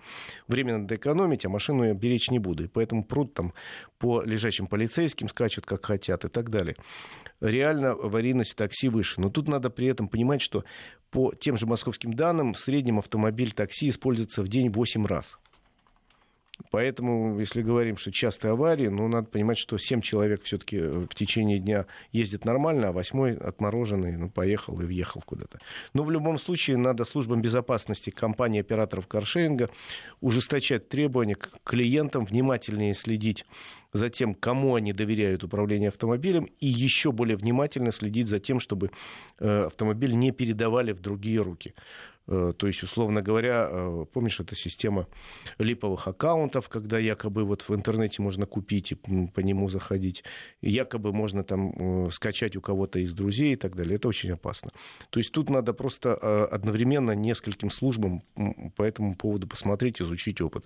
Время 0.47 0.79
надо 0.79 0.95
экономить, 0.95 1.45
а 1.45 1.49
машину 1.49 1.83
я 1.83 1.93
беречь 1.93 2.31
не 2.31 2.39
буду. 2.39 2.65
И 2.65 2.67
поэтому 2.67 3.03
пруд 3.03 3.33
там 3.33 3.53
по 3.99 4.21
лежачим 4.21 4.67
полицейским 4.67 5.29
скачут, 5.29 5.65
как 5.65 5.85
хотят 5.85 6.25
и 6.25 6.27
так 6.27 6.49
далее. 6.49 6.75
Реально 7.39 7.91
аварийность 7.91 8.51
в 8.51 8.55
такси 8.55 8.89
выше. 8.89 9.19
Но 9.19 9.29
тут 9.29 9.47
надо 9.47 9.69
при 9.69 9.87
этом 9.87 10.07
понимать, 10.07 10.41
что 10.41 10.63
по 11.09 11.33
тем 11.33 11.57
же 11.57 11.65
московским 11.67 12.13
данным 12.13 12.53
в 12.53 12.59
среднем 12.59 12.99
автомобиль 12.99 13.51
такси 13.51 13.89
используется 13.89 14.41
в 14.41 14.47
день 14.47 14.69
8 14.69 15.05
раз. 15.05 15.37
Поэтому, 16.69 17.39
если 17.39 17.61
говорим, 17.61 17.97
что 17.97 18.11
частые 18.11 18.51
аварии, 18.51 18.87
ну, 18.87 19.07
надо 19.07 19.27
понимать, 19.27 19.57
что 19.57 19.77
7 19.77 20.01
человек 20.01 20.43
все-таки 20.43 20.79
в 20.79 21.09
течение 21.15 21.59
дня 21.59 21.85
ездит 22.11 22.45
нормально, 22.45 22.89
а 22.89 22.91
восьмой 22.91 23.35
отмороженный, 23.35 24.15
ну, 24.17 24.29
поехал 24.29 24.79
и 24.81 24.85
въехал 24.85 25.21
куда-то. 25.21 25.59
Но 25.93 26.03
в 26.03 26.11
любом 26.11 26.37
случае 26.37 26.77
надо 26.77 27.05
службам 27.05 27.41
безопасности 27.41 28.09
компании 28.09 28.61
операторов 28.61 29.07
каршеринга 29.07 29.69
ужесточать 30.19 30.89
требования 30.89 31.35
к 31.35 31.49
клиентам, 31.63 32.25
внимательнее 32.25 32.93
следить 32.93 33.45
за 33.93 34.09
тем, 34.09 34.33
кому 34.33 34.75
они 34.75 34.93
доверяют 34.93 35.43
управление 35.43 35.89
автомобилем, 35.89 36.45
и 36.59 36.67
еще 36.67 37.11
более 37.11 37.35
внимательно 37.35 37.91
следить 37.91 38.27
за 38.27 38.39
тем, 38.39 38.59
чтобы 38.59 38.91
э, 39.39 39.65
автомобиль 39.65 40.15
не 40.15 40.31
передавали 40.31 40.93
в 40.93 40.99
другие 40.99 41.41
руки. 41.41 41.73
Э, 42.31 42.53
то 42.57 42.67
есть, 42.67 42.81
условно 42.81 43.21
говоря, 43.21 43.67
э, 43.69 44.05
помнишь, 44.13 44.39
эта 44.39 44.55
система 44.55 45.07
липовых 45.57 46.07
аккаунтов, 46.07 46.69
когда 46.69 46.97
якобы 46.97 47.43
вот 47.43 47.61
в 47.67 47.75
интернете 47.75 48.21
можно 48.21 48.45
купить 48.45 48.93
и 48.93 48.95
по 48.95 49.41
нему 49.41 49.67
заходить, 49.67 50.23
якобы 50.61 51.11
можно 51.11 51.43
там 51.43 51.73
э, 52.07 52.11
скачать 52.11 52.55
у 52.55 52.61
кого-то 52.61 52.99
из 52.99 53.11
друзей 53.11 53.53
и 53.53 53.55
так 53.57 53.75
далее. 53.75 53.95
Это 53.95 54.07
очень 54.07 54.31
опасно. 54.31 54.71
То 55.09 55.19
есть 55.19 55.33
тут 55.33 55.49
надо 55.49 55.73
просто 55.73 56.15
одновременно 56.45 57.11
нескольким 57.11 57.69
службам 57.69 58.21
по 58.75 58.83
этому 58.83 59.13
поводу 59.15 59.47
посмотреть, 59.47 60.01
изучить 60.01 60.39
опыт. 60.41 60.65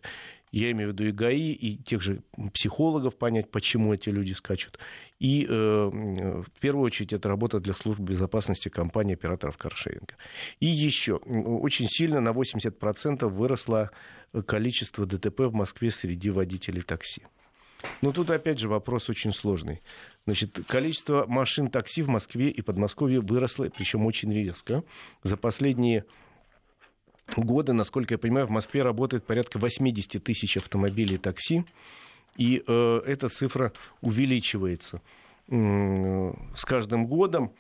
Я 0.55 0.71
имею 0.71 0.89
в 0.89 0.93
виду 0.93 1.03
и 1.03 1.11
ГАИ, 1.11 1.51
и 1.51 1.75
тех 1.75 2.01
же 2.01 2.21
психологов 2.53 3.17
понять, 3.17 3.51
почему 3.51 3.93
эти 3.93 4.07
люди 4.07 4.31
скачут. 4.31 4.79
И 5.19 5.45
э, 5.45 5.49
в 5.49 6.59
первую 6.61 6.85
очередь 6.85 7.11
это 7.11 7.27
работа 7.27 7.59
для 7.59 7.73
служб 7.73 7.99
безопасности 7.99 8.69
компании 8.69 9.15
операторов 9.15 9.57
каршеринга. 9.57 10.15
И 10.61 10.67
еще 10.67 11.15
очень 11.15 11.87
сильно 11.89 12.21
на 12.21 12.29
80% 12.29 13.27
выросло 13.27 13.91
количество 14.47 15.05
ДТП 15.05 15.41
в 15.41 15.53
Москве 15.53 15.91
среди 15.91 16.29
водителей 16.29 16.83
такси. 16.83 17.23
Но 18.01 18.13
тут 18.13 18.29
опять 18.29 18.57
же 18.57 18.69
вопрос 18.69 19.09
очень 19.09 19.33
сложный. 19.33 19.81
Значит, 20.25 20.61
количество 20.69 21.25
машин 21.27 21.69
такси 21.69 22.01
в 22.01 22.07
Москве 22.07 22.49
и 22.49 22.61
Подмосковье 22.61 23.19
выросло, 23.19 23.69
причем 23.75 24.05
очень 24.05 24.33
резко. 24.33 24.85
За 25.21 25.35
последние 25.35 26.05
года, 27.35 27.73
насколько 27.73 28.13
я 28.13 28.17
понимаю, 28.17 28.47
в 28.47 28.51
Москве 28.51 28.83
работает 28.83 29.25
порядка 29.25 29.59
80 29.59 30.23
тысяч 30.23 30.57
автомобилей 30.57 31.17
такси, 31.17 31.65
и 32.37 32.63
э, 32.65 33.01
эта 33.05 33.29
цифра 33.29 33.71
увеличивается 34.01 35.01
с 35.47 36.65
каждым 36.65 37.05
годом. 37.05 37.53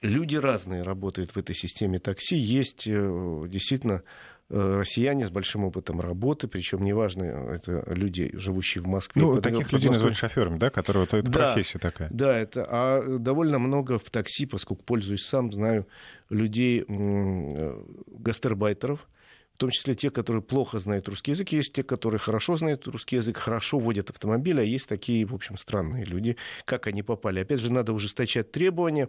Люди 0.00 0.36
разные 0.36 0.82
работают 0.82 1.34
в 1.34 1.38
этой 1.38 1.54
системе 1.54 1.98
такси. 1.98 2.36
Есть 2.36 2.86
э, 2.86 3.44
действительно 3.48 4.02
россияне 4.50 5.26
с 5.26 5.30
большим 5.30 5.64
опытом 5.64 6.00
работы, 6.00 6.48
причем 6.48 6.84
неважно, 6.84 7.24
это 7.24 7.82
люди, 7.86 8.30
живущие 8.34 8.82
в 8.82 8.86
Москве. 8.86 9.22
Ну, 9.22 9.40
таких 9.40 9.72
людей 9.72 9.90
называют 9.90 10.16
шоферами, 10.16 10.58
да, 10.58 10.70
которые 10.70 11.04
это 11.04 11.22
да, 11.22 11.30
профессия 11.30 11.78
такая. 11.78 12.08
Да, 12.12 12.36
это, 12.36 12.66
а 12.68 13.18
довольно 13.18 13.58
много 13.58 13.98
в 13.98 14.10
такси, 14.10 14.46
поскольку 14.46 14.84
пользуюсь 14.84 15.24
сам, 15.24 15.52
знаю 15.52 15.86
людей, 16.28 16.84
э, 16.86 17.82
гастарбайтеров, 18.06 19.06
в 19.54 19.58
том 19.58 19.70
числе 19.70 19.94
те, 19.94 20.10
которые 20.10 20.42
плохо 20.42 20.80
знают 20.80 21.08
русский 21.08 21.30
язык, 21.30 21.50
есть 21.50 21.72
те, 21.72 21.84
которые 21.84 22.18
хорошо 22.18 22.56
знают 22.56 22.88
русский 22.88 23.16
язык, 23.16 23.36
хорошо 23.38 23.78
водят 23.78 24.10
автомобиль, 24.10 24.60
а 24.60 24.64
есть 24.64 24.88
такие, 24.88 25.24
в 25.24 25.32
общем, 25.32 25.56
странные 25.56 26.04
люди. 26.04 26.36
Как 26.64 26.88
они 26.88 27.04
попали? 27.04 27.40
Опять 27.40 27.60
же, 27.60 27.72
надо 27.72 27.92
ужесточать 27.92 28.50
требования, 28.50 29.08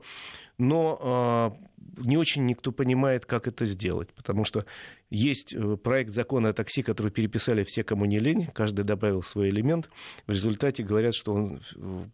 но 0.59 1.57
э, 1.59 1.74
не 1.97 2.17
очень 2.17 2.45
никто 2.45 2.71
понимает, 2.71 3.25
как 3.25 3.47
это 3.47 3.65
сделать, 3.65 4.13
потому 4.13 4.43
что 4.43 4.65
есть 5.09 5.53
э, 5.53 5.77
проект 5.77 6.11
закона 6.11 6.49
о 6.49 6.53
такси, 6.53 6.81
который 6.83 7.11
переписали 7.11 7.63
все, 7.63 7.83
кому 7.83 8.05
не 8.05 8.19
лень, 8.19 8.47
каждый 8.47 8.83
добавил 8.83 9.23
свой 9.23 9.49
элемент. 9.49 9.89
В 10.27 10.31
результате 10.31 10.83
говорят, 10.83 11.15
что 11.15 11.33
он, 11.33 11.59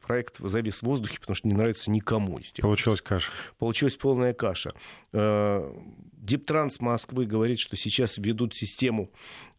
проект 0.05 0.37
завис 0.39 0.79
в 0.79 0.83
воздухе, 0.83 1.19
потому 1.19 1.35
что 1.35 1.47
не 1.47 1.55
нравится 1.55 1.89
никому. 1.89 2.39
Получилась 2.61 3.01
каша. 3.01 3.31
Получилась 3.57 3.95
полная 3.95 4.33
каша. 4.33 4.73
Э, 5.13 5.73
Диптранс 6.13 6.79
Москвы 6.79 7.25
говорит, 7.25 7.59
что 7.59 7.75
сейчас 7.75 8.17
ведут 8.17 8.53
систему, 8.53 9.09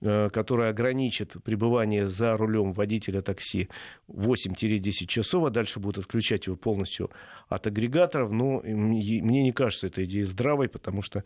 которая 0.02 0.70
ограничит 0.70 1.36
пребывание 1.44 2.08
за 2.08 2.36
рулем 2.36 2.72
водителя 2.72 3.22
такси 3.22 3.68
8-10 4.08 5.06
часов, 5.06 5.44
а 5.44 5.50
дальше 5.50 5.78
будут 5.78 6.04
отключать 6.04 6.46
его 6.46 6.56
полностью 6.56 7.10
от 7.48 7.66
агрегаторов. 7.66 8.30
Но 8.30 8.60
мне 8.64 9.42
не 9.42 9.52
кажется 9.52 9.86
эта 9.86 10.04
идея 10.04 10.26
здравой, 10.26 10.68
потому 10.68 11.02
что 11.02 11.24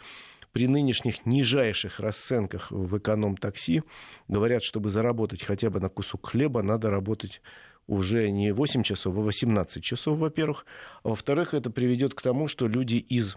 при 0.52 0.68
нынешних 0.68 1.26
нижайших 1.26 2.00
расценках 2.00 2.70
в 2.70 2.98
эконом-такси 2.98 3.82
говорят, 4.28 4.62
чтобы 4.62 4.90
заработать 4.90 5.42
хотя 5.42 5.70
бы 5.70 5.80
на 5.80 5.88
кусок 5.88 6.26
хлеба, 6.26 6.62
надо 6.62 6.90
работать 6.90 7.40
уже 7.86 8.30
не 8.30 8.52
8 8.52 8.82
часов, 8.82 9.16
а 9.16 9.20
18 9.20 9.82
часов, 9.82 10.18
во-первых. 10.18 10.66
А 11.02 11.10
во-вторых, 11.10 11.54
это 11.54 11.70
приведет 11.70 12.14
к 12.14 12.20
тому, 12.20 12.48
что 12.48 12.66
люди 12.66 12.96
из 12.96 13.36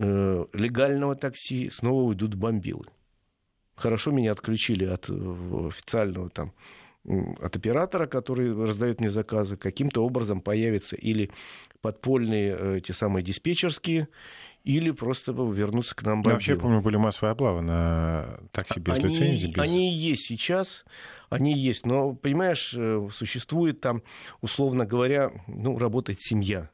Э, 0.00 0.44
легального 0.52 1.16
такси 1.16 1.70
снова 1.70 2.02
уйдут 2.02 2.34
в 2.34 2.38
бомбилы. 2.38 2.86
Хорошо 3.78 4.10
меня 4.10 4.32
отключили 4.32 4.84
от 4.84 5.08
э, 5.08 5.68
официального 5.68 6.28
там 6.28 6.52
от 7.40 7.56
оператора, 7.56 8.06
который 8.06 8.52
раздает 8.52 9.00
мне 9.00 9.08
заказы, 9.08 9.56
каким-то 9.56 10.04
образом 10.04 10.42
появятся 10.42 10.94
или 10.96 11.30
подпольные 11.80 12.56
э, 12.58 12.76
эти 12.78 12.92
самые 12.92 13.22
диспетчерские, 13.22 14.08
или 14.64 14.90
просто 14.90 15.32
вернуться 15.32 15.94
к 15.94 16.02
нам 16.02 16.16
бомбилы. 16.16 16.34
Вообще, 16.34 16.56
помню, 16.56 16.82
были 16.82 16.96
массовые 16.96 17.32
облавы 17.32 17.62
на 17.62 18.40
такси 18.52 18.80
без 18.80 18.98
они, 18.98 19.08
лицензии. 19.08 19.46
Без... 19.46 19.62
Они 19.62 19.90
есть 19.90 20.26
сейчас, 20.26 20.84
они 21.30 21.56
есть. 21.56 21.86
Но, 21.86 22.14
понимаешь, 22.14 22.76
существует 23.14 23.80
там, 23.80 24.02
условно 24.42 24.84
говоря, 24.84 25.30
ну, 25.46 25.78
работает 25.78 26.20
семья 26.20 26.68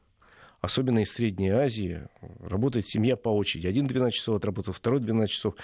особенно 0.65 0.99
из 0.99 1.11
Средней 1.11 1.49
Азии, 1.49 2.07
работает 2.41 2.87
семья 2.87 3.15
по 3.15 3.29
очереди. 3.29 3.67
Один 3.67 3.85
12 3.85 4.15
часов 4.15 4.37
отработал, 4.37 4.73
второй 4.73 4.99
12 4.99 5.31
часов. 5.31 5.55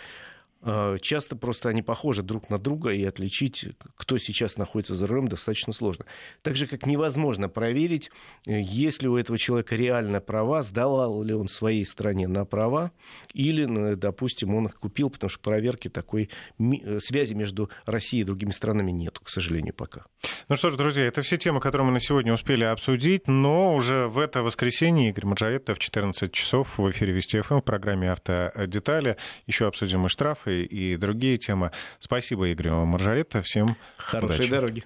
Э, 0.64 0.98
часто 1.02 1.36
просто 1.36 1.70
они 1.70 1.82
похожи 1.82 2.22
друг 2.22 2.50
на 2.50 2.58
друга, 2.58 2.92
и 2.92 3.04
отличить, 3.04 3.66
кто 3.96 4.18
сейчас 4.18 4.58
находится 4.58 4.94
за 4.94 5.08
рулем, 5.08 5.28
достаточно 5.28 5.74
сложно. 5.74 6.06
Так 6.44 6.56
же, 6.56 6.68
как 6.68 6.86
невозможно 6.86 7.50
проверить, 7.50 8.12
э, 8.46 8.62
есть 8.62 9.02
ли 9.02 9.10
у 9.10 9.18
этого 9.18 9.38
человека 9.38 9.76
реально 9.76 10.22
права, 10.22 10.62
сдавал 10.62 11.24
ли 11.24 11.34
он 11.34 11.48
своей 11.48 11.86
стране 11.86 12.28
на 12.28 12.46
права, 12.46 12.92
или, 13.34 13.96
допустим, 13.96 14.54
он 14.54 14.66
их 14.66 14.80
купил, 14.80 15.10
потому 15.10 15.30
что 15.30 15.40
проверки 15.40 15.88
такой 15.88 16.30
э, 16.60 17.00
связи 17.00 17.34
между 17.34 17.70
Россией 17.86 18.22
и 18.22 18.26
другими 18.26 18.52
странами 18.52 18.92
нет, 18.92 19.20
к 19.20 19.30
сожалению, 19.30 19.74
пока. 19.74 20.06
Ну 20.48 20.56
что 20.56 20.70
ж, 20.70 20.76
друзья, 20.76 21.06
это 21.06 21.22
все 21.22 21.38
темы, 21.38 21.60
которые 21.60 21.88
мы 21.88 21.94
на 21.94 22.02
сегодня 22.02 22.34
успели 22.34 22.64
обсудить, 22.64 23.28
но 23.28 23.76
уже 23.76 24.08
в 24.08 24.20
это 24.20 24.44
воскресенье 24.44 25.10
Игорь 25.10 25.26
Маджаретта 25.26 25.74
в 25.74 25.80
14 25.80 26.32
часов 26.32 26.78
в 26.78 26.92
эфире 26.92 27.14
Вести 27.14 27.40
ФМ 27.40 27.60
в 27.60 27.62
программе 27.62 28.12
«Автодетали». 28.12 29.18
Еще 29.48 29.68
обсудим 29.68 30.06
и 30.06 30.10
штрафы, 30.10 30.51
и 30.52 30.96
другие 30.98 31.38
темы. 31.38 31.72
Спасибо, 32.00 32.48
Игорь 32.48 32.70
Маржаретта. 32.70 33.42
Всем 33.42 33.76
Хорошей 33.98 34.36
удачи. 34.36 34.52
дороги. 34.52 34.84